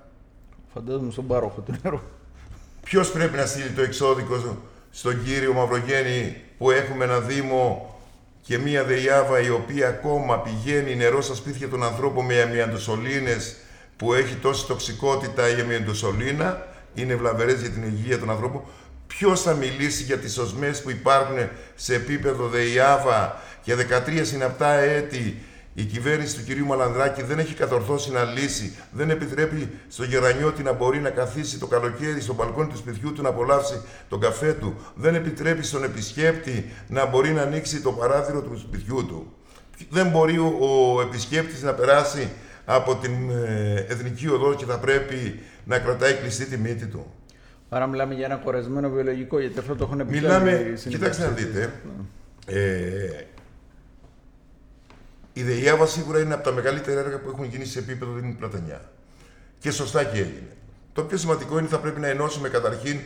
Φαντάζομαι 0.75 1.11
στον 1.11 1.27
πάροχο 1.27 1.61
του 1.61 1.75
νερού. 1.83 2.01
Ποιος 2.85 3.11
πρέπει 3.11 3.37
να 3.37 3.47
στείλει 3.47 3.71
το 3.71 3.83
εξώδικο 3.83 4.59
στον 4.91 5.25
κύριο 5.25 5.53
Μαυρογέννη 5.53 6.37
που 6.59 6.71
έχουμε 6.71 7.05
ένα 7.05 7.21
Δήμο 7.21 7.95
και 8.43 8.59
μία 8.59 8.85
ΔΕΙΑΒΑ 8.85 9.41
η 9.41 9.51
οποία 9.51 9.89
ακόμα 9.89 10.41
πηγαίνει 10.41 10.97
νερό 10.97 11.21
στα 11.21 11.35
σπίτια 11.35 11.69
των 11.69 11.83
ανθρώπων 11.85 12.25
με 12.25 12.43
αμυαντοσωλήνες 12.43 13.57
που 13.97 14.15
έχει 14.15 14.35
τόση 14.35 14.67
τοξικότητα 14.67 15.57
η 15.57 15.61
αμυαντοσωλήνα, 15.61 16.67
είναι 16.95 17.15
βλαβερές 17.15 17.61
για 17.61 17.71
την 17.71 17.83
υγεία 17.83 18.19
των 18.19 18.31
ανθρώπων. 18.31 18.63
Ποιος 19.07 19.43
θα 19.43 19.55
μιλήσει 19.55 20.03
για 20.03 20.19
τις 20.19 20.39
οσμές 20.39 20.83
που 20.83 20.91
υπάρχουν 20.91 21.37
σε 21.75 21.95
επίπεδο 21.95 22.49
ΔΕΙΑΒΑ 22.49 23.41
για 23.65 23.77
13 24.07 24.21
συναπτά 24.23 24.73
έτη 24.73 25.43
η 25.75 25.85
κυβέρνηση 25.85 26.37
του 26.37 26.45
κυρίου 26.45 26.67
Μαλανδράκη 26.67 27.23
δεν 27.23 27.39
έχει 27.39 27.55
κατορθώσει 27.55 28.13
να 28.13 28.25
λύσει, 28.25 28.77
δεν 28.93 29.11
επιτρέπει 29.11 29.71
στο 29.89 30.05
Γερανιώτη 30.05 30.63
να 30.63 30.73
μπορεί 30.73 30.99
να 31.01 31.11
καθίσει 31.11 31.59
το 31.59 31.67
καλοκαίρι 31.67 32.21
στο 32.21 32.35
μπαλκόνι 32.35 32.69
του 32.69 32.77
σπιτιού 32.77 33.13
του 33.13 33.23
να 33.23 33.29
απολαύσει 33.29 33.81
τον 34.09 34.21
καφέ 34.21 34.53
του, 34.53 34.75
δεν 34.95 35.15
επιτρέπει 35.15 35.63
στον 35.63 35.85
επισκέπτη 35.85 36.71
να 36.89 37.07
μπορεί 37.07 37.31
να 37.31 37.43
ανοίξει 37.43 37.83
το 37.83 37.93
παράθυρο 37.93 38.43
του 38.43 38.59
σπιτιού 38.59 39.07
του. 39.07 39.33
Δεν 39.91 40.09
μπορεί 40.09 40.39
ο, 40.39 40.57
ο 40.61 41.01
επισκέπτης 41.01 41.63
να 41.63 41.73
περάσει 41.73 42.31
από 42.65 42.97
την 42.97 43.31
ε, 43.31 43.87
Εθνική 43.89 44.29
Οδό 44.29 44.55
και 44.55 44.65
θα 44.65 44.79
πρέπει 44.79 45.41
να 45.65 45.79
κρατάει 45.79 46.15
κλειστή 46.15 46.45
τη 46.45 46.57
μύτη 46.57 46.87
του. 46.87 47.13
Άρα 47.69 47.87
μιλάμε 47.87 48.15
για 48.15 48.25
ένα 48.25 48.37
κορεσμένο 48.37 48.91
βιολογικό, 48.91 49.41
γιατί 49.41 49.59
αυτό 49.59 49.75
το 49.75 49.85
έχουν 49.85 50.07
πει. 50.07 50.13
Μιλάμε, 50.15 50.75
κοιτάξτε 50.89 51.25
να 51.25 51.31
δείτε, 51.31 51.73
ναι. 51.85 52.59
ε, 52.59 53.27
η 55.37 55.43
ΔΕΙΑΒΑ 55.43 55.87
σίγουρα 55.87 56.21
είναι 56.21 56.35
από 56.35 56.43
τα 56.43 56.53
μεγαλύτερα 56.53 57.01
έργα 57.01 57.19
που 57.19 57.31
έχουν 57.31 57.45
γίνει 57.45 57.65
σε 57.65 57.79
επίπεδο 57.79 58.13
Δήμου 58.13 58.35
Πλατανιά. 58.39 58.81
Και 59.59 59.71
σωστά 59.71 60.05
και 60.05 60.19
έγινε. 60.19 60.57
Το 60.93 61.03
πιο 61.03 61.17
σημαντικό 61.17 61.53
είναι 61.53 61.63
ότι 61.63 61.73
θα 61.75 61.79
πρέπει 61.79 62.01
να 62.01 62.07
ενώσουμε 62.07 62.49
καταρχήν 62.49 63.01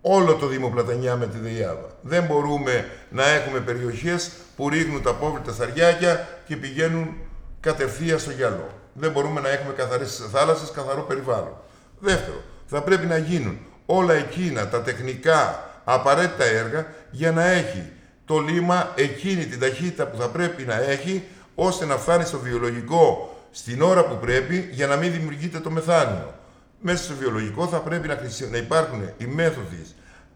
όλο 0.00 0.34
το 0.34 0.46
Δήμο 0.46 0.68
Πλατανιά 0.68 1.16
με 1.16 1.26
τη 1.26 1.38
ΔΕΙΑΒΑ. 1.38 1.96
Δεν 2.02 2.24
μπορούμε 2.24 2.88
να 3.10 3.24
έχουμε 3.24 3.60
περιοχές 3.60 4.30
που 4.56 4.68
ρίχνουν 4.68 5.02
τα 5.02 5.10
απόβλητα 5.10 5.52
σταριάκια 5.52 6.28
και 6.46 6.56
πηγαίνουν 6.56 7.16
κατευθείαν 7.60 8.18
στο 8.18 8.30
γυαλό. 8.30 8.68
Δεν 8.92 9.10
μπορούμε 9.10 9.40
να 9.40 9.48
έχουμε 9.48 9.72
καθαρές 9.72 10.28
θάλασσες, 10.32 10.70
καθαρό 10.70 11.02
περιβάλλον. 11.02 11.56
Δεύτερο, 11.98 12.42
θα 12.66 12.82
πρέπει 12.82 13.06
να 13.06 13.16
γίνουν 13.16 13.58
όλα 13.86 14.14
εκείνα 14.14 14.68
τα 14.68 14.82
τεχνικά 14.82 15.70
απαραίτητα 15.84 16.44
έργα 16.44 16.86
για 17.10 17.32
να 17.32 17.44
έχει 17.44 17.90
το 18.32 18.38
λίμα 18.38 18.92
εκείνη 18.94 19.46
την 19.46 19.60
ταχύτητα 19.60 20.06
που 20.06 20.16
θα 20.16 20.28
πρέπει 20.28 20.62
να 20.62 20.74
έχει 20.74 21.22
ώστε 21.54 21.84
να 21.84 21.96
φτάνει 21.96 22.24
στο 22.24 22.38
βιολογικό 22.38 23.36
στην 23.50 23.82
ώρα 23.82 24.04
που 24.04 24.18
πρέπει 24.20 24.68
για 24.72 24.86
να 24.86 24.96
μην 24.96 25.12
δημιουργείται 25.12 25.58
το 25.58 25.70
μεθάνιο. 25.70 26.34
Μέσα 26.80 27.04
στο 27.04 27.14
βιολογικό 27.14 27.66
θα 27.66 27.78
πρέπει 27.78 28.08
να, 28.08 28.18
να 28.50 28.56
υπάρχουν 28.56 29.02
οι 29.16 29.24
μέθοδοι 29.24 29.86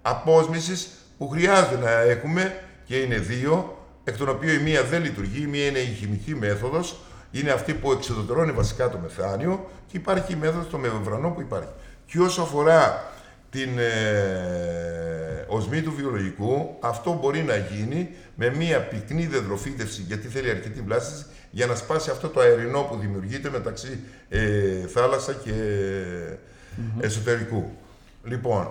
απόσμησης 0.02 0.88
που 1.18 1.28
χρειάζεται 1.28 1.76
να 1.76 1.90
έχουμε 1.90 2.60
και 2.84 2.96
είναι 2.96 3.18
δύο, 3.18 3.78
εκ 4.04 4.16
των 4.16 4.28
οποίων 4.28 4.56
η 4.56 4.62
μία 4.62 4.82
δεν 4.82 5.02
λειτουργεί, 5.02 5.42
η 5.42 5.46
μία 5.46 5.66
είναι 5.66 5.78
η 5.78 5.94
χημική 5.94 6.34
μέθοδος, 6.34 6.96
είναι 7.30 7.50
αυτή 7.50 7.74
που 7.74 7.92
εξοδοτερώνει 7.92 8.52
βασικά 8.52 8.88
το 8.90 8.98
μεθάνιο 8.98 9.70
και 9.86 9.96
υπάρχει 9.96 10.32
η 10.32 10.36
μέθοδος 10.36 10.68
το 10.70 10.78
μεμβρανό 10.78 11.28
που 11.30 11.40
υπάρχει. 11.40 11.72
Και 12.06 12.20
όσο 12.20 12.42
αφορά 12.42 13.12
την 13.56 13.78
ε, 13.78 15.44
οσμή 15.46 15.82
του 15.82 15.92
βιολογικού, 15.96 16.76
αυτό 16.80 17.18
μπορεί 17.22 17.42
να 17.42 17.56
γίνει 17.56 18.10
με 18.34 18.54
μία 18.56 18.80
πυκνή 18.80 19.26
δεδροφύτευση, 19.26 20.02
γιατί 20.02 20.28
θέλει 20.28 20.50
αρκετή 20.50 20.80
βλάστηση, 20.80 21.26
για 21.50 21.66
να 21.66 21.74
σπάσει 21.74 22.10
αυτό 22.10 22.28
το 22.28 22.40
αερινό 22.40 22.80
που 22.80 22.96
δημιουργείται 22.96 23.50
μεταξύ 23.50 24.00
ε, 24.28 24.86
θάλασσα 24.86 25.32
και 25.32 25.52
εσωτερικού. 27.00 27.70
Λοιπόν, 28.24 28.70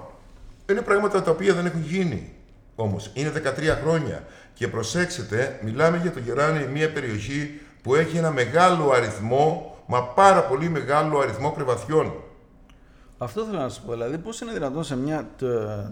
είναι 0.70 0.82
πράγματα 0.82 1.22
τα 1.22 1.32
οποία 1.32 1.54
δεν 1.54 1.66
έχουν 1.66 1.84
γίνει 1.84 2.32
όμως. 2.76 3.12
Είναι 3.14 3.32
13 3.36 3.78
χρόνια. 3.84 4.24
Και 4.54 4.68
προσέξτε, 4.68 5.60
μιλάμε 5.64 6.00
για 6.02 6.12
το 6.12 6.20
Γεράνι, 6.20 6.68
μια 6.68 6.92
περιοχή 6.92 7.62
που 7.84 7.96
έχει 7.96 8.18
ένα 8.18 8.32
μεγάλο 8.32 8.92
αριθμό, 8.92 9.78
μα 9.86 10.04
πάρα 10.04 10.44
πολύ 10.44 10.70
μεγάλο 10.70 11.20
αριθμό 11.20 11.52
κρεβαθιών. 11.52 12.14
Αυτό 13.18 13.44
θέλω 13.44 13.60
να 13.60 13.70
σου 13.70 13.82
πω. 13.86 13.92
Δηλαδή, 13.92 14.18
πώς 14.18 14.42
είναι 14.42 14.52
δυνατόν 14.52 14.84
σε 14.84 14.98
μια 14.98 15.30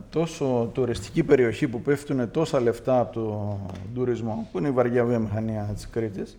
τόσο 0.10 0.70
τουριστική 0.74 1.24
περιοχή 1.24 1.68
που 1.68 1.82
πέφτουν 1.82 2.32
τόσα 2.32 2.60
λεφτά 2.60 3.00
από 3.00 3.14
το 3.14 3.60
τουρισμό, 3.94 4.48
που 4.52 4.58
είναι 4.58 4.68
η 4.68 4.72
βαριά 4.72 5.06
βιομηχανία 5.06 5.70
της 5.74 5.88
Κρήτης, 5.90 6.38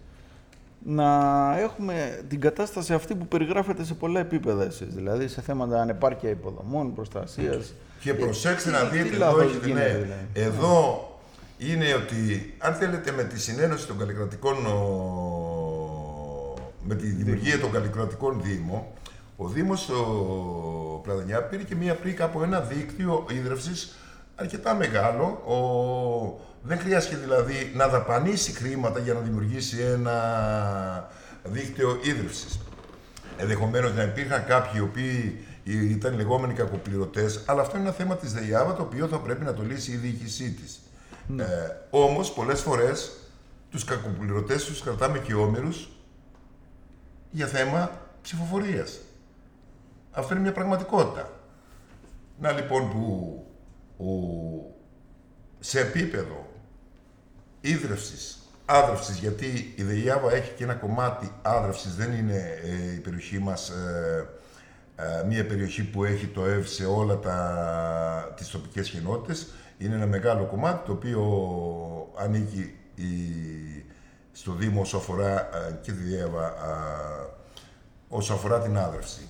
να 0.87 1.59
έχουμε 1.59 2.25
την 2.29 2.41
κατάσταση 2.41 2.95
αυτή 2.95 3.14
που 3.14 3.26
περιγράφεται 3.26 3.85
σε 3.85 3.95
πολλά 3.95 4.21
επίπεδα 4.21 4.64
εσείς. 4.64 4.95
Δηλαδή 4.95 5.29
σε 5.29 5.41
θέματα 5.41 5.81
ανεπάρκεια 5.81 6.31
υποδομών, 6.31 6.95
προστασίας. 6.95 7.75
Και 8.00 8.14
προσέξτε 8.14 8.71
να 8.71 8.85
δείτε, 8.85 9.17
εδώ, 9.17 9.41
έχετε, 9.41 9.67
ναι, 9.73 9.85
δηλαδή. 9.85 10.26
εδώ 10.33 11.09
είναι 11.59 11.95
ότι 11.95 12.55
αν 12.59 12.75
θέλετε 12.75 13.12
με 13.12 13.23
τη 13.25 13.41
συνένωση 13.41 13.87
των 13.87 13.99
καλλικρατικών, 13.99 14.57
με 16.85 16.95
τη 16.95 17.07
δημιουργία 17.07 17.61
των 17.61 17.71
καλλικρατικών 17.71 18.41
δήμων, 18.43 18.83
ο 19.37 19.49
Δήμος 19.49 19.88
ο 19.88 21.00
Πλατανιά 21.03 21.43
πήρε 21.43 21.62
και 21.62 21.75
μία 21.75 21.95
πρίκα 21.95 22.25
από 22.25 22.43
ένα 22.43 22.61
δίκτυο 22.61 23.26
ίδρυυσης 23.31 23.95
αρκετά 24.35 24.75
μεγάλο. 24.75 25.25
Ο... 25.25 26.53
Δεν 26.62 26.79
χρειάστηκε 26.79 27.17
δηλαδή 27.17 27.73
να 27.75 27.88
δαπανίσει 27.88 28.53
χρήματα 28.53 28.99
για 28.99 29.14
να 29.14 29.21
δημιουργήσει 29.21 29.81
ένα 29.81 31.11
δίκτυο 31.45 31.99
ίδρυυσης. 32.03 32.61
Ενδεχομένως 33.37 33.95
να 33.95 34.03
υπήρχαν 34.03 34.45
κάποιοι 34.47 34.73
οι 34.75 34.81
οποίοι 34.81 35.45
ήταν 35.64 36.14
λεγόμενοι 36.14 36.55
κακοπληρωτές, 36.55 37.43
αλλά 37.47 37.61
αυτό 37.61 37.76
είναι 37.76 37.87
ένα 37.87 37.97
θέμα 37.97 38.17
της 38.17 38.33
ΔΕΙΑΒΑ 38.33 38.75
το 38.75 38.83
οποίο 38.83 39.07
θα 39.07 39.19
πρέπει 39.19 39.45
να 39.45 39.55
το 39.55 39.62
λύσει 39.62 39.93
η 39.93 39.97
διοίκησή 39.97 40.50
της. 40.50 40.81
Ναι. 41.26 41.43
Ε, 41.43 41.76
Όμως, 41.91 42.33
πολλές 42.33 42.61
φορές 42.61 43.12
τους 43.71 43.85
κακοπληρωτές 43.85 44.64
τους 44.64 44.83
κρατάμε 44.83 45.19
και 45.19 45.35
όμοιρου 45.35 45.69
για 47.31 47.47
θέμα 47.47 47.91
ψηφοφορίας. 48.23 48.99
Αυτό 50.14 50.33
είναι 50.35 50.42
μια 50.42 50.52
πραγματικότητα. 50.52 51.30
Να 52.38 52.52
λοιπόν 52.52 52.90
που 52.90 53.47
ο, 53.99 54.09
σε 55.61 55.80
επίπεδο 55.80 56.47
ίδρυυσης, 57.61 58.38
άδρευσης, 58.64 59.18
γιατί 59.18 59.75
η 59.76 59.83
ΔΕΙΑΒΑ 59.83 60.33
έχει 60.33 60.52
και 60.52 60.64
ένα 60.64 60.75
κομμάτι 60.75 61.33
άδρευσης, 61.42 61.94
δεν 61.97 62.12
είναι 62.12 62.59
ε, 62.62 62.94
η 62.94 62.99
περιοχή 62.99 63.38
μας 63.38 63.68
ε, 63.68 64.28
ε, 64.97 65.25
μια 65.26 65.47
περιοχή 65.47 65.85
που 65.85 66.04
έχει 66.04 66.26
το 66.26 66.44
ΕΒ 66.44 66.66
σε 66.66 66.85
όλα 66.85 67.18
τα, 67.18 68.33
τις 68.37 68.49
τοπικές 68.49 68.90
κοινότητες. 68.90 69.47
Είναι 69.78 69.94
ένα 69.94 70.06
μεγάλο 70.06 70.44
κομμάτι 70.44 70.87
το 70.87 70.92
οποίο 70.92 71.23
ανήκει 72.16 72.75
η, 72.94 73.04
στο 74.33 74.52
Δήμο 74.52 74.80
όσο 74.80 74.97
αφορά 74.97 75.49
και 75.83 75.92
τη 75.92 76.02
ΔΕΙΑΒΑ 76.02 76.54
όσο 78.09 78.35
αφορά 78.35 78.61
την 78.61 78.78
άδρευση. 78.78 79.28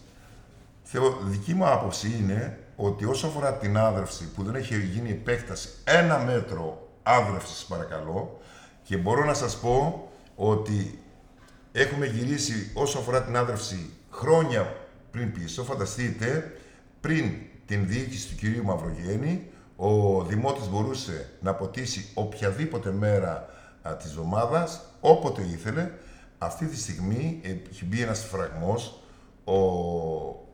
Θεω, 0.96 1.18
δική 1.22 1.54
μου 1.54 1.66
άποψη 1.66 2.16
είναι 2.20 2.58
ότι 2.76 3.04
όσο 3.04 3.26
αφορά 3.26 3.54
την 3.54 3.76
άδρευση 3.76 4.32
που 4.32 4.42
δεν 4.42 4.54
έχει 4.54 4.80
γίνει 4.80 5.10
επέκταση 5.10 5.68
ένα 5.84 6.18
μέτρο 6.18 6.88
άδρευσης 7.02 7.64
παρακαλώ 7.64 8.40
και 8.82 8.96
μπορώ 8.96 9.24
να 9.24 9.34
σας 9.34 9.58
πω 9.58 10.08
ότι 10.36 11.02
έχουμε 11.72 12.06
γυρίσει 12.06 12.70
όσο 12.74 12.98
αφορά 12.98 13.22
την 13.22 13.36
άδρευση 13.36 13.90
χρόνια 14.10 14.76
πριν 15.10 15.32
πίσω. 15.32 15.64
Φανταστείτε, 15.64 16.52
πριν 17.00 17.32
την 17.66 17.86
διοίκηση 17.86 18.28
του 18.28 18.34
κυρίου 18.34 18.64
Μαυρογέννη, 18.64 19.50
ο 19.76 20.22
Δημότης 20.22 20.68
μπορούσε 20.68 21.30
να 21.40 21.54
ποτίσει 21.54 22.10
οποιαδήποτε 22.14 22.90
μέρα 22.90 23.48
α, 23.82 23.96
της 23.96 24.10
εβδομάδας, 24.10 24.80
όποτε 25.00 25.42
ήθελε. 25.42 25.90
Αυτή 26.38 26.66
τη 26.66 26.76
στιγμή 26.76 27.40
έχει 27.70 27.84
μπει 27.84 28.02
ένας 28.02 28.24
φραγμός 28.24 29.02
ο, 29.44 29.54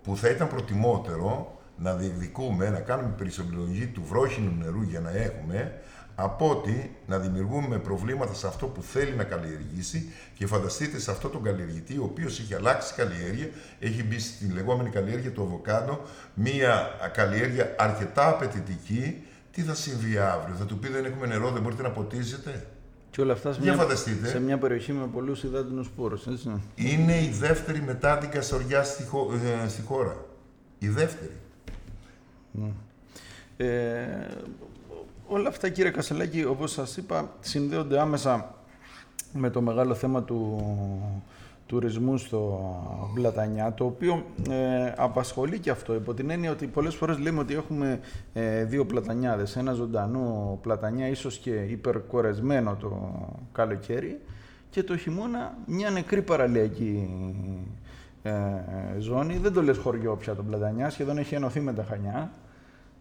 που 0.03 0.17
θα 0.17 0.29
ήταν 0.29 0.49
προτιμότερο 0.49 1.59
να 1.77 1.95
διεκδικούμε, 1.95 2.71
να 2.71 2.81
κάνουμε 2.81 3.15
περισσοπλογή 3.17 3.87
του 3.87 4.03
βρόχινου 4.09 4.57
νερού 4.59 4.83
για 4.83 5.01
να 5.01 5.11
έχουμε, 5.11 5.81
από 6.15 6.51
ότι 6.51 6.97
να 7.07 7.19
δημιουργούμε 7.19 7.79
προβλήματα 7.79 8.35
σε 8.35 8.47
αυτό 8.47 8.67
που 8.67 8.83
θέλει 8.83 9.15
να 9.15 9.25
καλλιεργήσει 9.25 10.13
και 10.35 10.47
φανταστείτε 10.47 10.99
σε 10.99 11.11
αυτό 11.11 11.29
τον 11.29 11.43
καλλιεργητή, 11.43 11.99
ο 11.99 12.05
οποίος 12.05 12.41
έχει 12.41 12.55
αλλάξει 12.55 12.95
καλλιέργεια, 12.95 13.49
έχει 13.79 14.05
μπει 14.05 14.19
στη 14.19 14.47
λεγόμενη 14.47 14.91
καλλιέργεια 14.91 15.33
του 15.33 15.43
αβοκάντο, 15.43 16.01
μία 16.35 16.91
καλλιέργεια 17.13 17.75
αρκετά 17.79 18.29
απαιτητική, 18.29 19.25
τι 19.53 19.63
θα 19.63 19.75
συμβεί 19.75 20.19
αύριο, 20.19 20.55
θα 20.55 20.65
του 20.65 20.79
πει 20.79 20.89
δεν 20.89 21.05
έχουμε 21.05 21.27
νερό, 21.27 21.51
δεν 21.51 21.63
μπορείτε 21.63 21.83
να 21.83 21.91
ποτίζετε; 21.91 22.67
Και 23.11 23.21
όλα 23.21 23.33
αυτά 23.33 23.53
σε, 23.53 23.61
μια, 23.61 23.87
σε 24.23 24.41
μια 24.41 24.59
περιοχή 24.59 24.93
με 24.93 25.07
πολλούς 25.07 25.43
υδάτινους 25.43 25.91
πόρου. 25.91 26.19
Είναι 26.75 27.23
η 27.23 27.29
δεύτερη 27.29 27.83
μετά 27.83 28.19
την 28.19 28.31
Καστοριά 28.31 28.83
στη, 28.83 29.05
ε, 29.65 29.69
στη 29.69 29.83
χώρα. 29.83 30.17
Η 30.79 30.89
δεύτερη. 30.89 31.37
Ναι. 32.51 32.71
Ε, 33.57 34.27
όλα 35.27 35.49
αυτά 35.49 35.69
κύριε 35.69 35.91
Κασελάκη, 35.91 36.45
όπως 36.45 36.73
σας 36.73 36.97
είπα, 36.97 37.33
συνδέονται 37.41 38.01
άμεσα 38.01 38.55
με 39.33 39.51
το 39.51 39.61
μεγάλο 39.61 39.95
θέμα 39.95 40.23
του 40.23 40.63
τουρισμού 41.71 42.17
στο 42.17 42.61
Μπλατανιά, 43.15 43.75
το 43.75 43.85
οποίο 43.85 44.25
ε, 44.51 44.93
απασχολεί 44.97 45.59
και 45.59 45.71
αυτό, 45.71 45.95
υπό 45.95 46.15
την 46.15 46.31
έννοια 46.31 46.51
ότι 46.51 46.67
πολλές 46.67 46.95
φορές 46.95 47.19
λέμε 47.19 47.41
ότι 47.41 47.55
έχουμε 47.55 48.01
ε, 48.33 48.65
δύο 48.65 48.87
πλατανιάδες, 48.87 49.57
ένα 49.57 49.73
ζωντανό 49.73 50.59
πλατανιά, 50.63 51.09
ίσως 51.09 51.39
και 51.39 51.51
υπερκορεσμένο 51.51 52.77
το 52.81 53.11
καλοκαίρι, 53.53 54.21
και 54.71 54.83
το 54.83 54.97
χειμώνα 54.97 55.55
μια 55.67 55.91
νεκρή 55.91 56.23
παραλιακή 56.23 57.09
ε, 58.23 58.33
ζώνη. 58.99 59.37
Δεν 59.37 59.53
το 59.53 59.63
λες 59.63 59.79
χωριό 59.79 60.17
πια 60.17 60.35
το 60.35 60.43
Πλατανιά, 60.43 60.91
σχεδόν 60.91 61.19
έχει 61.19 61.35
ενωθεί 61.35 61.61
με 61.61 61.73
τα 61.73 61.85
Χανιά. 61.85 62.33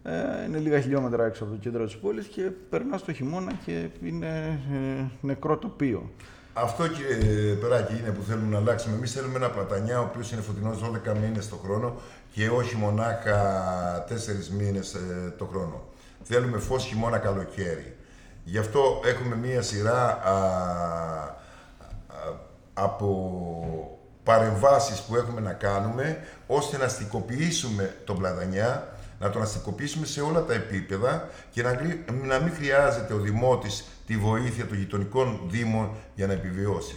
Ε, 0.03 0.45
είναι 0.47 0.57
λίγα 0.57 0.79
χιλιόμετρα 0.79 1.25
έξω 1.25 1.43
από 1.43 1.53
το 1.53 1.59
κέντρο 1.59 1.85
της 1.85 1.97
πόλης 1.97 2.27
και 2.27 2.41
περνάς 2.69 3.03
το 3.03 3.13
χειμώνα 3.13 3.51
και 3.65 3.87
είναι 4.03 4.59
ε, 4.73 5.03
νεκρό 5.21 5.57
τοπίο. 5.57 6.09
Αυτό 6.63 6.87
κύριε 6.87 7.53
Περάκη 7.53 7.93
είναι 7.97 8.09
που 8.09 8.23
θέλουμε 8.27 8.49
να 8.49 8.57
αλλάξουμε. 8.57 8.95
Εμείς 8.95 9.11
θέλουμε 9.11 9.35
ένα 9.35 9.49
πλατανιά 9.49 9.99
ο 9.99 10.03
οποίος 10.03 10.31
είναι 10.31 10.41
φωτεινός 10.41 10.77
12 11.13 11.17
μήνες 11.21 11.49
το 11.49 11.55
χρόνο 11.55 11.95
και 12.31 12.49
όχι 12.49 12.75
μονάχα 12.75 14.05
4 14.09 14.11
μήνες 14.57 14.93
ε, 14.93 15.33
το 15.37 15.45
χρόνο. 15.45 15.83
Θέλουμε 16.23 16.57
φως 16.57 16.85
χειμώνα 16.85 17.17
καλοκαίρι. 17.17 17.95
Γι' 18.43 18.57
αυτό 18.57 19.01
έχουμε 19.05 19.35
μία 19.35 19.61
σειρά 19.61 20.21
α, 20.23 20.33
α, 20.33 21.37
από 22.73 23.99
παρεμβάσεις 24.23 25.01
που 25.01 25.15
έχουμε 25.15 25.41
να 25.41 25.53
κάνουμε 25.53 26.17
ώστε 26.47 26.77
να 26.77 26.85
αστικοποιήσουμε 26.85 27.95
τον 28.05 28.17
Πλατανιά, 28.17 28.87
να 29.19 29.29
τον 29.29 29.41
αστικοποιήσουμε 29.41 30.05
σε 30.05 30.21
όλα 30.21 30.43
τα 30.43 30.53
επίπεδα 30.53 31.29
και 31.51 31.63
να, 31.63 31.71
να 32.23 32.39
μην 32.39 32.53
χρειάζεται 32.53 33.13
ο 33.13 33.17
Δημότης 33.17 33.85
τη 34.07 34.17
βοήθεια 34.17 34.67
των 34.67 34.77
γειτονικών 34.77 35.41
Δήμων 35.47 35.89
για 36.15 36.27
να 36.27 36.33
επιβιώσει. 36.33 36.95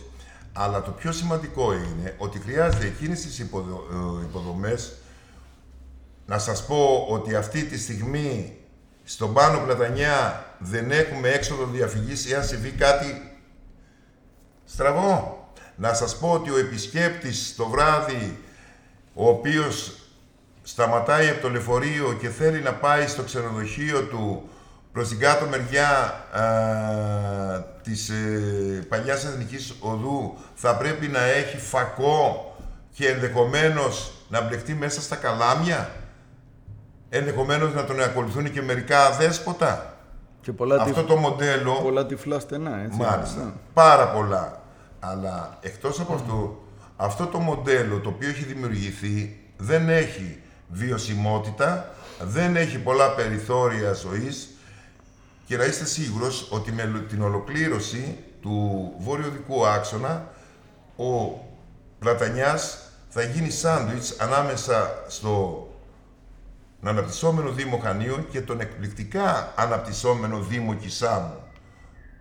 Αλλά 0.52 0.82
το 0.82 0.90
πιο 0.90 1.12
σημαντικό 1.12 1.72
είναι 1.72 2.14
ότι 2.18 2.38
χρειάζεται 2.38 2.86
εκείνες 2.86 3.20
τις 3.20 3.38
υποδο, 3.38 3.86
ε, 4.20 4.24
υποδομές 4.24 4.92
να 6.26 6.38
σας 6.38 6.66
πω 6.66 7.06
ότι 7.08 7.34
αυτή 7.34 7.64
τη 7.64 7.78
στιγμή 7.78 8.56
στον 9.04 9.32
Πάνο 9.32 9.58
Πλατανιά 9.58 10.46
δεν 10.58 10.90
έχουμε 10.90 11.28
έξοδο 11.28 11.66
διαφυγής 11.66 12.32
εάν 12.32 12.44
συμβεί 12.44 12.70
κάτι 12.70 13.36
στραβό. 14.64 15.46
Να 15.76 15.94
σας 15.94 16.18
πω 16.18 16.32
ότι 16.32 16.50
ο 16.50 16.58
επισκέπτης 16.58 17.54
το 17.56 17.68
βράδυ, 17.68 18.38
ο 19.14 19.28
οποίος 19.28 20.01
σταματάει 20.62 21.28
από 21.28 21.40
το 21.40 21.50
λεωφορείο 21.50 22.16
και 22.20 22.28
θέλει 22.28 22.60
να 22.60 22.72
πάει 22.72 23.06
στο 23.06 23.22
ξενοδοχείο 23.22 24.02
του 24.02 24.48
προς 24.92 25.08
την 25.08 25.18
κάτω 25.18 25.46
μεριά 25.46 25.88
α, 26.32 26.42
της 27.82 28.08
ε, 28.08 28.86
παλιάς 28.88 29.24
εθνικής 29.24 29.74
οδού, 29.80 30.36
θα 30.54 30.76
πρέπει 30.76 31.06
να 31.06 31.22
έχει 31.22 31.56
φακό 31.56 32.54
και 32.92 33.08
ενδεχομένως 33.08 34.12
να 34.28 34.40
μπλεχτεί 34.40 34.74
μέσα 34.74 35.00
στα 35.00 35.16
καλάμια. 35.16 35.90
Ενδεχομένως 37.08 37.74
να 37.74 37.84
τον 37.84 38.02
ακολουθούν 38.02 38.52
και 38.52 38.62
μερικά 38.62 39.06
αδέσποτα. 39.06 39.96
Και 40.40 40.52
πολλά 40.52 40.82
Αυτό 40.82 41.02
το 41.02 41.16
μοντέλο... 41.16 41.72
Πολλά 41.72 42.06
τυφλά 42.06 42.38
στενά, 42.38 42.82
έτσι. 42.84 42.98
Μάλιστα. 42.98 43.54
Πάρα 43.74 44.08
πολλά. 44.08 44.62
Αλλά 45.00 45.58
εκτός 45.60 46.00
από 46.00 46.14
αυτό, 46.14 46.62
αυτό 46.96 47.26
το 47.26 47.38
μοντέλο 47.38 47.98
το 47.98 48.08
οποίο 48.08 48.28
έχει 48.28 48.44
δημιουργηθεί 48.44 49.36
δεν 49.56 49.88
έχει 49.88 50.40
βιωσιμότητα, 50.72 51.94
δεν 52.20 52.56
έχει 52.56 52.78
πολλά 52.78 53.14
περιθώρια 53.14 53.92
ζωής 53.92 54.48
και 55.44 55.56
να 55.56 55.64
είστε 55.64 55.84
σίγουρος 55.84 56.48
ότι 56.50 56.72
με 56.72 57.04
την 57.08 57.22
ολοκλήρωση 57.22 58.18
του 58.40 58.92
βόρειο-δικού 58.98 59.66
άξονα 59.66 60.30
ο 60.96 61.40
Πλατανιάς 61.98 62.78
θα 63.08 63.22
γίνει 63.22 63.50
σάντουιτς 63.50 64.18
ανάμεσα 64.18 65.04
στο 65.08 65.66
αναπτυσσόμενο 66.82 67.50
Δήμο 67.50 67.78
Χανίων 67.78 68.28
και 68.30 68.40
τον 68.40 68.60
εκπληκτικά 68.60 69.52
αναπτυσσόμενο 69.56 70.40
Δήμο 70.40 70.74
Κισάμου. 70.74 71.36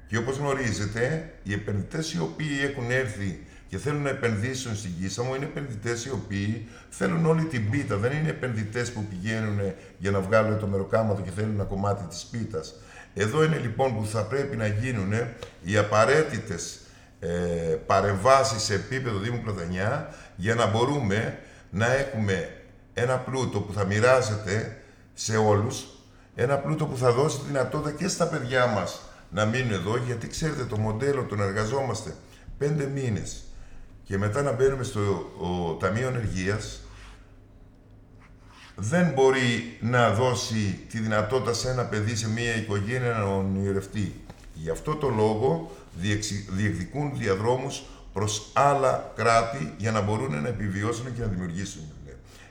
Και 0.07 0.17
όπως 0.17 0.37
γνωρίζετε, 0.37 1.33
οι 1.43 1.53
επενδυτές 1.53 2.13
οι 2.13 2.19
οποίοι 2.19 2.59
έχουν 2.61 2.91
έρθει 2.91 3.45
και 3.71 3.77
θέλουν 3.77 4.01
να 4.01 4.09
επενδύσουν 4.09 4.75
στην 4.75 4.91
Κίσα 4.99 5.23
μου 5.23 5.35
είναι 5.35 5.45
επενδυτές 5.45 6.05
οι 6.05 6.11
οποίοι 6.11 6.67
θέλουν 6.89 7.25
όλη 7.25 7.43
την 7.43 7.69
πίτα. 7.69 7.95
Δεν 7.95 8.11
είναι 8.11 8.29
επενδυτές 8.29 8.91
που 8.91 9.05
πηγαίνουν 9.05 9.59
για 9.97 10.11
να 10.11 10.19
βγάλουν 10.19 10.59
το 10.59 10.67
μεροκάματο 10.67 11.21
και 11.21 11.29
θέλουν 11.35 11.53
ένα 11.53 11.63
κομμάτι 11.63 12.03
της 12.03 12.23
πίτας. 12.31 12.73
Εδώ 13.13 13.43
είναι 13.43 13.57
λοιπόν 13.57 13.95
που 13.95 14.05
θα 14.05 14.23
πρέπει 14.23 14.57
να 14.57 14.67
γίνουν 14.67 15.13
οι 15.63 15.77
απαραίτητες 15.77 16.79
ε, 17.19 17.27
παρεμβάσεις 17.85 18.61
σε 18.61 18.73
επίπεδο 18.73 19.17
Δήμου 19.17 19.41
Πλατανιά 19.43 20.15
για 20.35 20.55
να 20.55 20.65
μπορούμε 20.65 21.39
να 21.69 21.93
έχουμε 21.93 22.49
ένα 22.93 23.17
πλούτο 23.17 23.59
που 23.59 23.73
θα 23.73 23.85
μοιράζεται 23.85 24.81
σε 25.13 25.37
όλους, 25.37 25.85
ένα 26.35 26.57
πλούτο 26.57 26.85
που 26.85 26.97
θα 26.97 27.11
δώσει 27.11 27.39
δυνατότητα 27.47 27.91
και 27.91 28.07
στα 28.07 28.27
παιδιά 28.27 28.65
μας 28.67 29.01
να 29.29 29.45
μείνουν 29.45 29.71
εδώ, 29.71 29.97
γιατί 29.97 30.27
ξέρετε 30.27 30.65
το 30.65 30.77
μοντέλο 30.77 31.23
το 31.23 31.35
να 31.35 31.43
εργαζόμαστε 31.43 32.13
πέντε 32.57 32.85
μήνες 32.85 33.43
και 34.11 34.17
μετά 34.17 34.41
να 34.41 34.51
μπαίνουμε 34.51 34.83
στο 34.83 34.99
ο, 35.39 35.73
Ταμείο 35.73 36.07
Ενεργείας, 36.07 36.81
δεν 38.75 39.11
μπορεί 39.13 39.77
να 39.81 40.13
δώσει 40.13 40.79
τη 40.89 40.99
δυνατότητα 40.99 41.53
σε 41.53 41.69
ένα 41.69 41.85
παιδί, 41.85 42.15
σε 42.15 42.29
μια 42.29 42.55
οικογένεια 42.55 43.11
να 43.11 43.23
ονειρευτεί. 43.23 44.21
Γι' 44.53 44.69
αυτό 44.69 44.95
το 44.95 45.09
λόγο 45.09 45.71
διεκδικούν 46.49 47.17
διαδρόμους 47.17 47.83
προς 48.13 48.49
άλλα 48.53 49.11
κράτη 49.15 49.73
για 49.77 49.91
να 49.91 50.01
μπορούν 50.01 50.41
να 50.41 50.47
επιβιώσουν 50.47 51.13
και 51.15 51.21
να 51.21 51.27
δημιουργήσουν. 51.27 51.83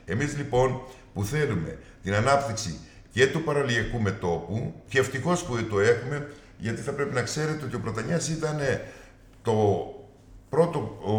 Εμείς 0.05 0.37
λοιπόν 0.37 0.81
που 1.13 1.25
θέλουμε 1.25 1.79
την 2.03 2.13
ανάπτυξη 2.13 2.79
και 3.11 3.27
του 3.27 3.43
παραλιακού 3.43 3.99
μετόπου 3.99 4.73
και 4.87 4.99
ευτυχώς 4.99 5.43
που 5.43 5.63
το 5.63 5.79
έχουμε 5.79 6.31
γιατί 6.57 6.81
θα 6.81 6.91
πρέπει 6.91 7.13
να 7.13 7.21
ξέρετε 7.21 7.65
ότι 7.65 7.75
ο 7.75 7.79
Πρωτανιάς 7.79 8.29
ήταν 8.29 8.57
το 9.41 9.85
πρώτο 10.51 10.79
ο, 10.79 11.13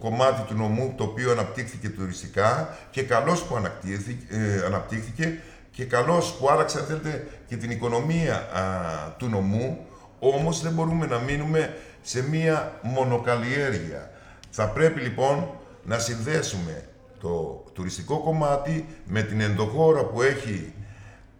κομμάτι 0.00 0.42
του 0.42 0.54
νομού 0.54 0.94
το 0.96 1.04
οποίο 1.04 1.30
αναπτύχθηκε 1.30 1.88
τουριστικά 1.88 2.76
και 2.90 3.02
καλώς 3.02 3.42
που 3.42 3.56
ε, 4.28 4.66
αναπτύχθηκε 4.66 5.38
και 5.70 5.84
καλώς 5.84 6.32
που 6.32 6.50
άλλαξε 6.50 6.78
αν 6.78 6.84
θέλετε 6.84 7.26
και 7.46 7.56
την 7.56 7.70
οικονομία 7.70 8.48
του 9.16 9.28
νομού 9.28 9.86
όμως 10.18 10.60
δεν 10.60 10.72
μπορούμε 10.72 11.06
να 11.06 11.18
μείνουμε 11.18 11.76
σε 12.02 12.28
μία 12.28 12.72
μονοκαλλιέργεια. 12.82 14.10
Θα 14.50 14.68
πρέπει 14.68 15.00
λοιπόν 15.00 15.48
να 15.84 15.98
συνδέσουμε 15.98 16.84
το 17.20 17.64
τουριστικό 17.72 18.18
κομμάτι 18.18 18.86
με 19.04 19.22
την 19.22 19.40
ενδοχώρα 19.40 20.04
που 20.04 20.22
έχει 20.22 20.72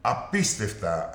απίστευτα 0.00 1.10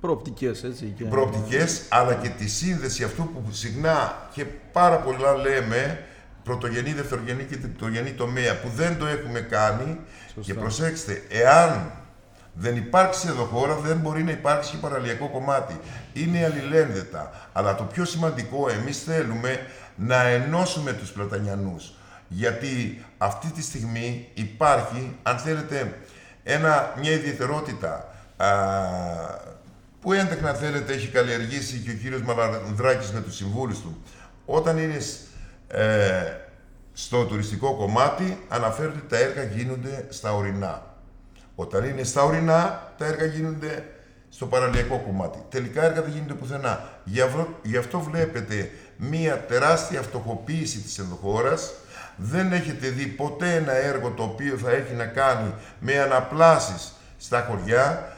Προοπτικές, 0.00 0.64
έτσι. 0.64 0.94
Και... 0.96 1.04
Προοπτικές, 1.04 1.82
αλλά 1.88 2.14
και 2.14 2.28
τη 2.28 2.48
σύνδεση 2.48 3.04
αυτού 3.04 3.28
που 3.28 3.52
συχνά 3.52 4.28
και 4.32 4.44
πάρα 4.72 4.96
πολλά 4.96 5.36
λέμε, 5.36 6.04
πρωτογενή, 6.42 6.92
δευτερογενή 6.92 7.44
και 7.44 7.56
τριτογενή 7.56 8.12
τομέα, 8.12 8.60
που 8.60 8.68
δεν 8.68 8.98
το 8.98 9.06
έχουμε 9.06 9.40
κάνει. 9.40 10.00
Και 10.40 10.54
προσέξτε, 10.54 11.22
εάν 11.28 11.92
δεν 12.54 12.76
υπάρξει 12.76 13.28
εδώ 13.28 13.44
χώρα, 13.44 13.74
δεν 13.74 13.96
μπορεί 13.96 14.22
να 14.22 14.30
υπάρξει 14.30 14.70
και 14.70 14.76
παραλιακό 14.76 15.28
κομμάτι. 15.28 15.80
Είναι 16.12 16.44
αλληλένδετα. 16.44 17.48
Αλλά 17.52 17.74
το 17.74 17.82
πιο 17.84 18.04
σημαντικό, 18.04 18.68
εμείς 18.68 19.02
θέλουμε 19.02 19.66
να 19.96 20.22
ενώσουμε 20.22 20.92
τους 20.92 21.10
Πλατανιανούς. 21.10 21.94
Γιατί 22.28 23.04
αυτή 23.18 23.50
τη 23.50 23.62
στιγμή 23.62 24.28
υπάρχει, 24.34 25.16
αν 25.22 25.38
θέλετε, 25.38 25.98
ένα, 26.42 26.94
μια 27.00 27.10
ιδιαιτερότητα 27.10 28.14
α, 28.36 28.46
που 30.04 30.12
έντεχνα 30.12 30.54
θέλετε 30.54 30.92
έχει 30.92 31.08
καλλιεργήσει 31.08 31.78
και 31.78 31.90
ο 31.90 31.94
κύριος 31.94 32.22
Μαλανδράκης 32.22 33.12
με 33.12 33.20
τους 33.20 33.36
συμβούλους 33.36 33.80
του. 33.80 34.02
Όταν 34.46 34.78
είναι 34.78 34.98
ε, 35.68 36.22
στο 36.92 37.24
τουριστικό 37.24 37.74
κομμάτι 37.74 38.38
αναφέρεται 38.48 38.98
ότι 38.98 39.06
τα 39.06 39.18
έργα 39.18 39.42
γίνονται 39.42 40.06
στα 40.08 40.34
ορεινά. 40.34 40.96
Όταν 41.54 41.84
είναι 41.84 42.02
στα 42.02 42.22
ορεινά, 42.22 42.92
τα 42.98 43.06
έργα 43.06 43.24
γίνονται 43.24 43.84
στο 44.28 44.46
παραλιακό 44.46 45.02
κομμάτι. 45.06 45.38
Τελικά 45.48 45.82
έργα 45.84 46.02
δεν 46.02 46.12
γίνονται 46.12 46.34
πουθενά. 46.34 46.88
Γι' 47.62 47.76
αυτό 47.76 48.00
βλέπετε 48.00 48.70
μία 48.96 49.44
τεράστια 49.48 50.02
φτωχοποίηση 50.02 50.78
της 50.78 50.98
ενδοχώρας. 50.98 51.72
Δεν 52.16 52.52
έχετε 52.52 52.88
δει 52.88 53.06
ποτέ 53.06 53.54
ένα 53.54 53.72
έργο 53.72 54.10
το 54.10 54.22
οποίο 54.22 54.56
θα 54.56 54.70
έχει 54.70 54.94
να 54.94 55.04
κάνει 55.04 55.54
με 55.78 55.98
αναπλάσεις 55.98 56.92
στα 57.18 57.46
χωριά. 57.48 58.13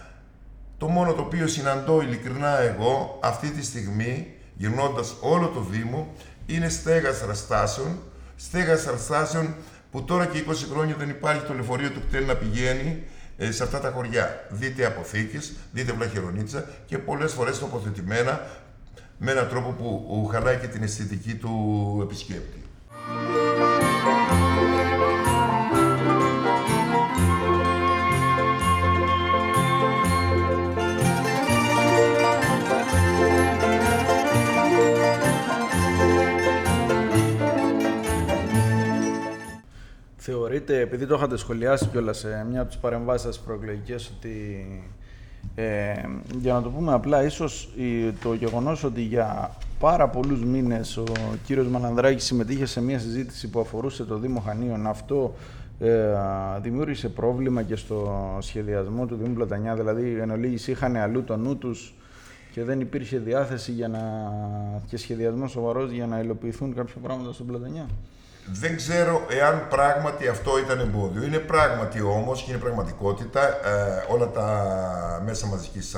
Το 0.78 0.88
μόνο 0.88 1.12
το 1.12 1.22
οποίο 1.22 1.46
συναντώ 1.46 2.00
ειλικρινά 2.00 2.58
εγώ 2.58 3.18
αυτή 3.22 3.50
τη 3.50 3.64
στιγμή, 3.64 4.34
γυρνώντας 4.56 5.16
όλο 5.20 5.48
το 5.48 5.60
Δήμο, 5.60 6.12
είναι 6.46 6.68
στέγαστρα 6.68 7.34
στάσεων, 7.34 7.98
στέγαστρα 8.36 8.96
στάσεων 8.96 9.54
που 9.90 10.04
τώρα 10.04 10.26
και 10.26 10.44
20 10.48 10.52
χρόνια 10.70 10.94
δεν 10.98 11.08
υπάρχει 11.08 11.46
το 11.46 11.54
λεωφορείο 11.54 11.90
του 11.90 12.00
κτέλ 12.08 12.26
να 12.26 12.34
πηγαίνει 12.34 13.02
ε, 13.36 13.50
σε 13.50 13.62
αυτά 13.62 13.80
τα 13.80 13.90
χωριά. 13.90 14.46
Δείτε 14.50 14.86
αποθήκες, 14.86 15.52
δείτε 15.72 15.92
βλαχερονίτσα 15.92 16.68
και 16.86 16.98
πολλές 16.98 17.32
φορές 17.32 17.58
τοποθετημένα 17.58 18.46
με 19.18 19.30
έναν 19.30 19.48
τρόπο 19.48 19.70
που 19.70 20.28
χαλάει 20.32 20.56
και 20.56 20.66
την 20.66 20.82
αισθητική 20.82 21.34
του 21.34 22.00
επισκέπτη. 22.02 22.65
Θεωρείτε, 40.66 40.80
επειδή 40.80 41.06
το 41.06 41.14
είχατε 41.14 41.36
σχολιάσει 41.36 41.86
κιόλας 41.86 42.18
σε 42.18 42.46
μια 42.50 42.60
από 42.60 42.68
τις 42.68 42.78
παρεμβάσεις 42.78 43.22
σας 43.22 43.38
προεκλογικές, 43.38 44.12
ότι 44.16 44.66
ε, 45.54 45.92
για 46.40 46.52
να 46.52 46.62
το 46.62 46.70
πούμε 46.70 46.92
απλά, 46.92 47.24
ίσως 47.24 47.68
το 48.22 48.34
γεγονός 48.34 48.84
ότι 48.84 49.00
για 49.00 49.56
πάρα 49.78 50.08
πολλούς 50.08 50.44
μήνες 50.44 50.96
ο 50.96 51.04
κύριος 51.44 51.66
Μανανδράκης 51.66 52.24
συμμετείχε 52.24 52.66
σε 52.66 52.82
μια 52.82 52.98
συζήτηση 52.98 53.48
που 53.50 53.60
αφορούσε 53.60 54.04
το 54.04 54.18
Δήμο 54.18 54.40
Χανίων, 54.40 54.86
αυτό 54.86 55.34
ε, 55.78 56.14
δημιούργησε 56.62 57.08
πρόβλημα 57.08 57.62
και 57.62 57.76
στο 57.76 58.38
σχεδιασμό 58.40 59.06
του 59.06 59.16
Δήμου 59.16 59.34
Πλατανιά, 59.34 59.74
δηλαδή 59.74 60.18
εν 60.20 60.30
ολίγης 60.30 60.66
είχαν 60.66 60.96
αλλού 60.96 61.24
το 61.24 61.36
νου 61.36 61.56
τους 61.56 61.94
και 62.52 62.64
δεν 62.64 62.80
υπήρχε 62.80 63.18
διάθεση 63.18 63.72
για 63.72 63.88
να, 63.88 64.00
και 64.86 64.96
σχεδιασμός 64.96 65.50
σοβαρός 65.50 65.90
για 65.90 66.06
να 66.06 66.20
υλοποιηθούν 66.20 66.74
κάποια 66.74 66.96
πράγματα 67.02 67.32
στον 67.32 67.46
Πλατανιά. 67.46 67.86
Δεν 68.52 68.76
ξέρω 68.76 69.26
εάν 69.28 69.66
πράγματι 69.68 70.28
αυτό 70.28 70.58
ήταν 70.58 70.80
εμπόδιο. 70.80 71.22
Είναι 71.22 71.38
πράγματι 71.38 72.00
όμως 72.00 72.42
και 72.42 72.50
είναι 72.50 72.60
πραγματικότητα. 72.60 73.48
Ε, 73.48 74.04
όλα 74.08 74.30
τα 74.30 75.22
μέσα 75.24 75.46
μαζικής 75.46 75.96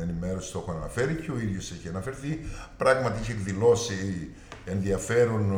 ενημέρωσης 0.00 0.50
το 0.50 0.58
έχουν 0.58 0.76
αναφέρει 0.76 1.14
και 1.14 1.30
ο 1.30 1.38
ίδιος 1.38 1.70
έχει 1.70 1.88
αναφερθεί. 1.88 2.40
Πράγματι 2.76 3.20
είχε 3.20 3.32
εκδηλώσει 3.32 4.30
ενδιαφέρον 4.64 5.56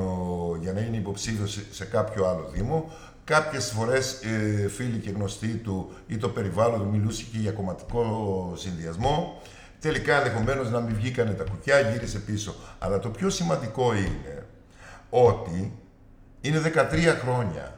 για 0.60 0.72
να 0.72 0.80
είναι 0.80 0.96
υποψήφιος 0.96 1.60
σε, 1.70 1.84
κάποιο 1.84 2.26
άλλο 2.26 2.50
Δήμο. 2.52 2.92
Κάποιες 3.24 3.72
φορές 3.76 4.12
ε, 4.22 4.68
φίλοι 4.68 4.98
και 4.98 5.10
γνωστοί 5.10 5.48
του 5.48 5.92
ή 6.06 6.16
το 6.16 6.28
περιβάλλον 6.28 6.78
του 6.78 6.88
μιλούσε 6.88 7.24
και 7.32 7.38
για 7.38 7.52
κομματικό 7.52 8.52
συνδυασμό. 8.56 9.42
Τελικά 9.80 10.16
ενδεχομένως 10.16 10.70
να 10.70 10.80
μην 10.80 10.94
βγήκανε 10.94 11.30
τα 11.30 11.44
κουκιά, 11.44 11.80
γύρισε 11.80 12.18
πίσω. 12.18 12.54
Αλλά 12.78 12.98
το 12.98 13.08
πιο 13.08 13.30
σημαντικό 13.30 13.94
είναι 13.94 14.46
ότι 15.10 15.72
είναι 16.40 16.60
13 16.60 17.18
χρόνια. 17.22 17.74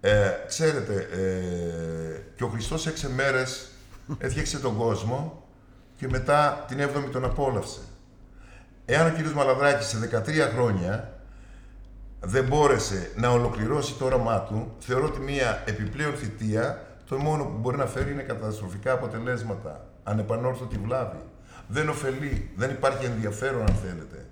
Ε, 0.00 0.30
ξέρετε, 0.46 1.08
ε, 1.12 2.20
και 2.36 2.44
ο 2.44 2.48
Χριστός 2.48 2.86
έξι 2.86 3.08
μέρες 3.08 3.70
έφτιαξε 4.18 4.58
τον 4.58 4.76
κόσμο 4.76 5.46
και 5.96 6.08
μετά 6.08 6.64
την 6.68 6.78
7η 6.80 7.10
τον 7.12 7.24
απόλαυσε. 7.24 7.80
Εάν 8.84 9.06
ο 9.06 9.10
κύριος 9.10 9.32
Μαλαδράκης 9.32 9.86
σε 9.86 9.98
13 9.98 10.50
χρόνια 10.54 11.18
δεν 12.20 12.44
μπόρεσε 12.44 13.10
να 13.16 13.28
ολοκληρώσει 13.28 13.94
το 13.94 14.04
όραμά 14.04 14.40
του, 14.40 14.76
θεωρώ 14.78 15.04
ότι 15.04 15.20
μια 15.20 15.62
επιπλέον 15.66 16.14
θητεία 16.14 16.86
το 17.08 17.18
μόνο 17.18 17.44
που 17.44 17.58
μπορεί 17.58 17.76
να 17.76 17.86
φέρει 17.86 18.12
είναι 18.12 18.22
καταστροφικά 18.22 18.92
αποτελέσματα. 18.92 19.86
Ανεπανόρθωτη 20.02 20.78
βλάβη. 20.84 21.22
Δεν 21.66 21.88
ωφελεί, 21.88 22.50
δεν 22.56 22.70
υπάρχει 22.70 23.04
ενδιαφέρον 23.04 23.60
αν 23.60 23.74
θέλετε. 23.74 24.26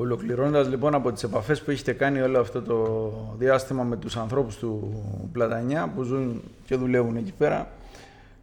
Ολοκληρώνοντας 0.00 0.68
λοιπόν 0.68 0.94
από 0.94 1.12
τις 1.12 1.22
επαφές 1.22 1.62
που 1.62 1.70
έχετε 1.70 1.92
κάνει 1.92 2.20
όλο 2.20 2.40
αυτό 2.40 2.62
το 2.62 3.12
διάστημα 3.38 3.82
με 3.82 3.96
τους 3.96 4.16
ανθρώπους 4.16 4.56
του 4.56 5.02
Πλατανιά 5.32 5.92
που 5.94 6.02
ζουν 6.02 6.42
και 6.64 6.76
δουλεύουν 6.76 7.16
εκεί 7.16 7.32
πέρα, 7.32 7.68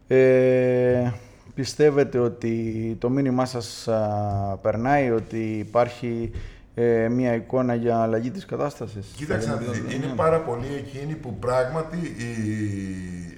ε, 0.06 1.10
πιστεύετε 1.54 2.18
ότι 2.18 2.96
το 3.00 3.10
μήνυμά 3.10 3.44
σας 3.44 3.88
περνάει, 4.62 5.10
ότι 5.10 5.38
υπάρχει 5.38 6.30
ε, 6.74 7.08
μια 7.08 7.34
εικόνα 7.34 7.74
για 7.74 7.98
αλλαγή 7.98 8.30
της 8.30 8.44
κατάστασης; 8.44 9.06
Κοίταξε, 9.16 9.58
είναι 9.94 10.12
πάρα 10.16 10.40
πολλοί 10.40 10.74
εκείνοι 10.76 11.14
που 11.14 11.34
πράγματι 11.38 11.98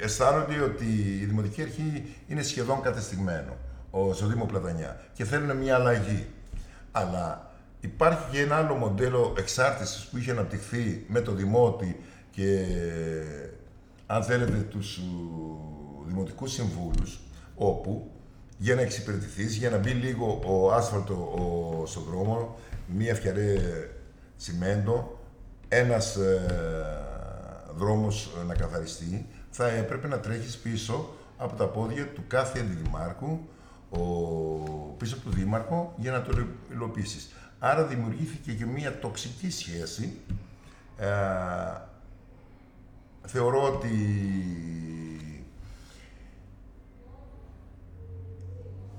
αισθάνονται 0.00 0.61
ότι 0.64 0.85
η 1.22 1.24
Δημοτική 1.24 1.62
Αρχή 1.62 2.04
είναι 2.28 2.42
σχεδόν 2.42 2.80
κατεστηγμένο 2.83 3.56
στο 4.12 4.26
Δήμο 4.26 4.44
Πλατανιά 4.44 5.00
και 5.12 5.24
θέλουν 5.24 5.56
μια 5.56 5.74
αλλαγή. 5.74 6.26
Αλλά 6.92 7.49
Υπάρχει 7.80 8.30
και 8.30 8.40
ένα 8.40 8.56
άλλο 8.56 8.74
μοντέλο 8.74 9.34
εξάρτησης 9.38 10.04
που 10.04 10.16
είχε 10.16 10.30
αναπτυχθεί 10.30 11.04
με 11.08 11.20
το 11.20 11.32
Δημότη 11.32 12.00
και 12.30 12.66
αν 14.06 14.22
θέλετε 14.22 14.56
τους 14.56 15.00
δημοτικούς 16.06 16.52
συμβούλους, 16.52 17.20
όπου 17.54 18.10
για 18.58 18.74
να 18.74 18.80
εξυπηρετηθείς, 18.80 19.56
για 19.56 19.70
να 19.70 19.78
μπει 19.78 19.90
λίγο 19.90 20.40
ο 20.46 20.72
άσφαλτο 20.72 21.14
ο, 21.14 21.86
στον 21.86 22.02
δρόμο, 22.02 22.56
μία 22.86 23.14
φτιαρέ 23.14 23.56
τσιμέντο, 24.38 25.18
ένας 25.68 26.16
ε, 26.16 26.46
δρόμος 27.76 28.30
να 28.46 28.54
καθαριστεί, 28.54 29.26
θα 29.50 29.68
έπρεπε 29.68 30.08
να 30.08 30.18
τρέχεις 30.20 30.56
πίσω 30.56 31.14
από 31.36 31.56
τα 31.56 31.66
πόδια 31.66 32.06
του 32.06 32.24
κάθε 32.26 32.60
αντιδημάρχου, 32.60 33.38
ο, 33.90 33.98
πίσω 34.96 35.14
από 35.14 35.24
τον 35.24 35.32
δήμαρχο, 35.32 35.94
για 35.96 36.12
να 36.12 36.22
το 36.22 36.38
υλοποιήσεις. 36.72 37.30
Άρα 37.62 37.85
δημιουργήθηκε 37.85 38.53
και 38.53 38.66
μία 38.66 38.99
τοξική 38.99 39.51
σχέση. 39.51 40.16
Ε, 40.99 41.07
θεωρώ 43.27 43.62
ότι 43.62 43.88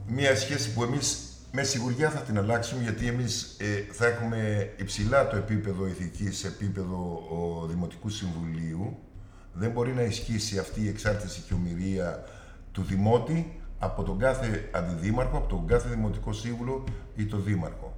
μία 0.07 0.35
σχέση 0.35 0.73
που 0.73 0.83
εμείς 0.83 1.25
με 1.51 1.63
σιγουριά 1.63 2.09
θα 2.09 2.19
την 2.19 2.37
αλλάξουμε 2.37 2.83
γιατί 2.83 3.07
εμείς 3.07 3.57
ε, 3.59 3.85
θα 3.91 4.05
έχουμε 4.05 4.73
υψηλά 4.77 5.27
το 5.27 5.35
επίπεδο 5.35 5.87
ηθικής 5.87 6.37
σε 6.37 6.47
επίπεδο 6.47 7.27
ο, 7.29 7.65
Δημοτικού 7.65 8.09
Συμβουλίου. 8.09 8.97
Δεν 9.53 9.71
μπορεί 9.71 9.93
να 9.93 10.01
ισχύσει 10.01 10.57
αυτή 10.57 10.83
η 10.83 10.87
εξάρτηση 10.87 11.41
και 11.41 11.53
ομοιρία 11.53 12.23
του 12.71 12.83
Δημότη 12.83 13.59
από 13.79 14.03
τον 14.03 14.19
κάθε 14.19 14.69
αντιδήμαρχο, 14.71 15.37
από 15.37 15.47
τον 15.47 15.67
κάθε 15.67 15.89
Δημοτικό 15.89 16.33
Σύμβουλο 16.33 16.83
ή 17.15 17.25
τον 17.25 17.43
Δήμαρχο 17.43 17.90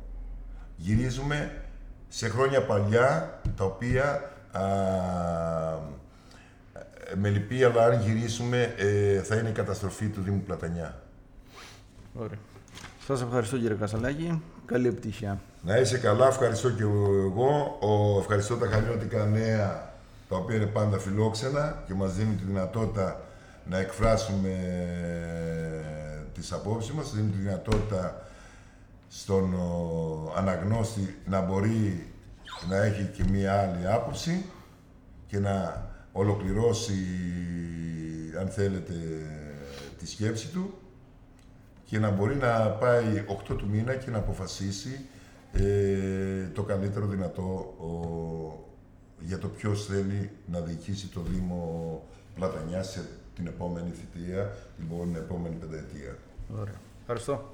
γυρίζουμε 0.76 1.52
σε 2.10 2.30
χρόνια 2.30 2.62
παλιά, 2.66 3.40
τα 3.58 3.64
οποία 3.64 4.32
α, 4.52 4.62
με 7.16 7.30
λυπή, 7.30 7.64
αλλά 7.64 7.86
αν 7.86 8.02
γυρίσουμε, 8.02 8.74
ε, 8.78 9.22
θα 9.22 9.36
είναι 9.36 9.50
η 9.50 9.52
καταστροφή 9.52 10.08
του 10.08 10.22
Δήμου 10.22 10.42
Πλατανιά. 10.42 11.02
Ωραία. 12.14 12.38
Σας 13.06 13.22
ευχαριστώ 13.22 13.58
κύριε 13.58 13.76
Κασαλάκη. 13.76 14.42
Καλή 14.66 14.88
επιτυχία. 14.88 15.40
Να 15.62 15.78
είσαι 15.78 15.98
καλά, 15.98 16.28
ευχαριστώ 16.28 16.70
και 16.70 16.84
εγώ. 16.84 17.78
Ο, 17.82 18.20
ευχαριστώ 18.20 18.56
τα 18.56 18.68
χανιώτικα 18.68 19.26
νέα, 19.26 19.94
τα 20.30 20.36
οποία 20.36 20.56
είναι 20.56 20.66
πάντα 20.66 20.98
φιλόξενα 20.98 21.84
και 21.88 21.94
μας 21.94 22.14
δίνουν 22.14 22.38
τη 22.38 22.44
δυνατότητα 22.44 23.22
να 23.70 23.78
εκφράσουμε 23.78 24.50
ε, 24.50 26.24
τις 26.34 26.52
απόψεις 26.52 26.92
μας, 26.92 27.14
δίνουν 27.14 27.32
τη 27.32 27.38
δυνατότητα 27.38 28.22
στον 29.16 29.56
αναγνώστη 30.36 31.16
να 31.26 31.42
μπορεί 31.42 32.08
να 32.70 32.84
έχει 32.84 33.04
και 33.04 33.24
μία 33.32 33.62
άλλη 33.62 33.88
άποψη 33.88 34.46
και 35.28 35.40
να 35.40 35.88
ολοκληρώσει, 36.12 36.94
αν 38.40 38.48
θέλετε, 38.48 38.94
τη 40.00 40.08
σκέψη 40.08 40.48
του 40.48 40.74
και 41.86 42.00
να 42.00 42.10
μπορεί 42.10 42.36
να 42.36 42.70
πάει 42.70 43.26
8 43.50 43.58
του 43.58 43.68
μήνα 43.70 43.96
και 43.96 44.12
να 44.12 44.18
αποφασίσει 44.18 45.06
ε, 45.52 46.48
το 46.54 46.64
καλύτερο 46.64 47.06
δυνατό 47.06 47.74
ο, 47.80 47.90
για 49.20 49.38
το 49.38 49.48
ποιος 49.48 49.86
θέλει 49.86 50.32
να 50.46 50.60
διοικήσει 50.60 51.08
το 51.08 51.22
Δήμο 51.22 52.02
Πλατανιάς 52.36 52.90
σε 52.90 53.06
την 53.36 53.48
επόμενη 53.48 53.90
θητεία, 53.90 54.56
την 54.78 55.16
επόμενη 55.16 55.56
πενταετία. 55.56 56.18
Ωραία. 56.60 56.80
Ευχαριστώ. 57.02 57.54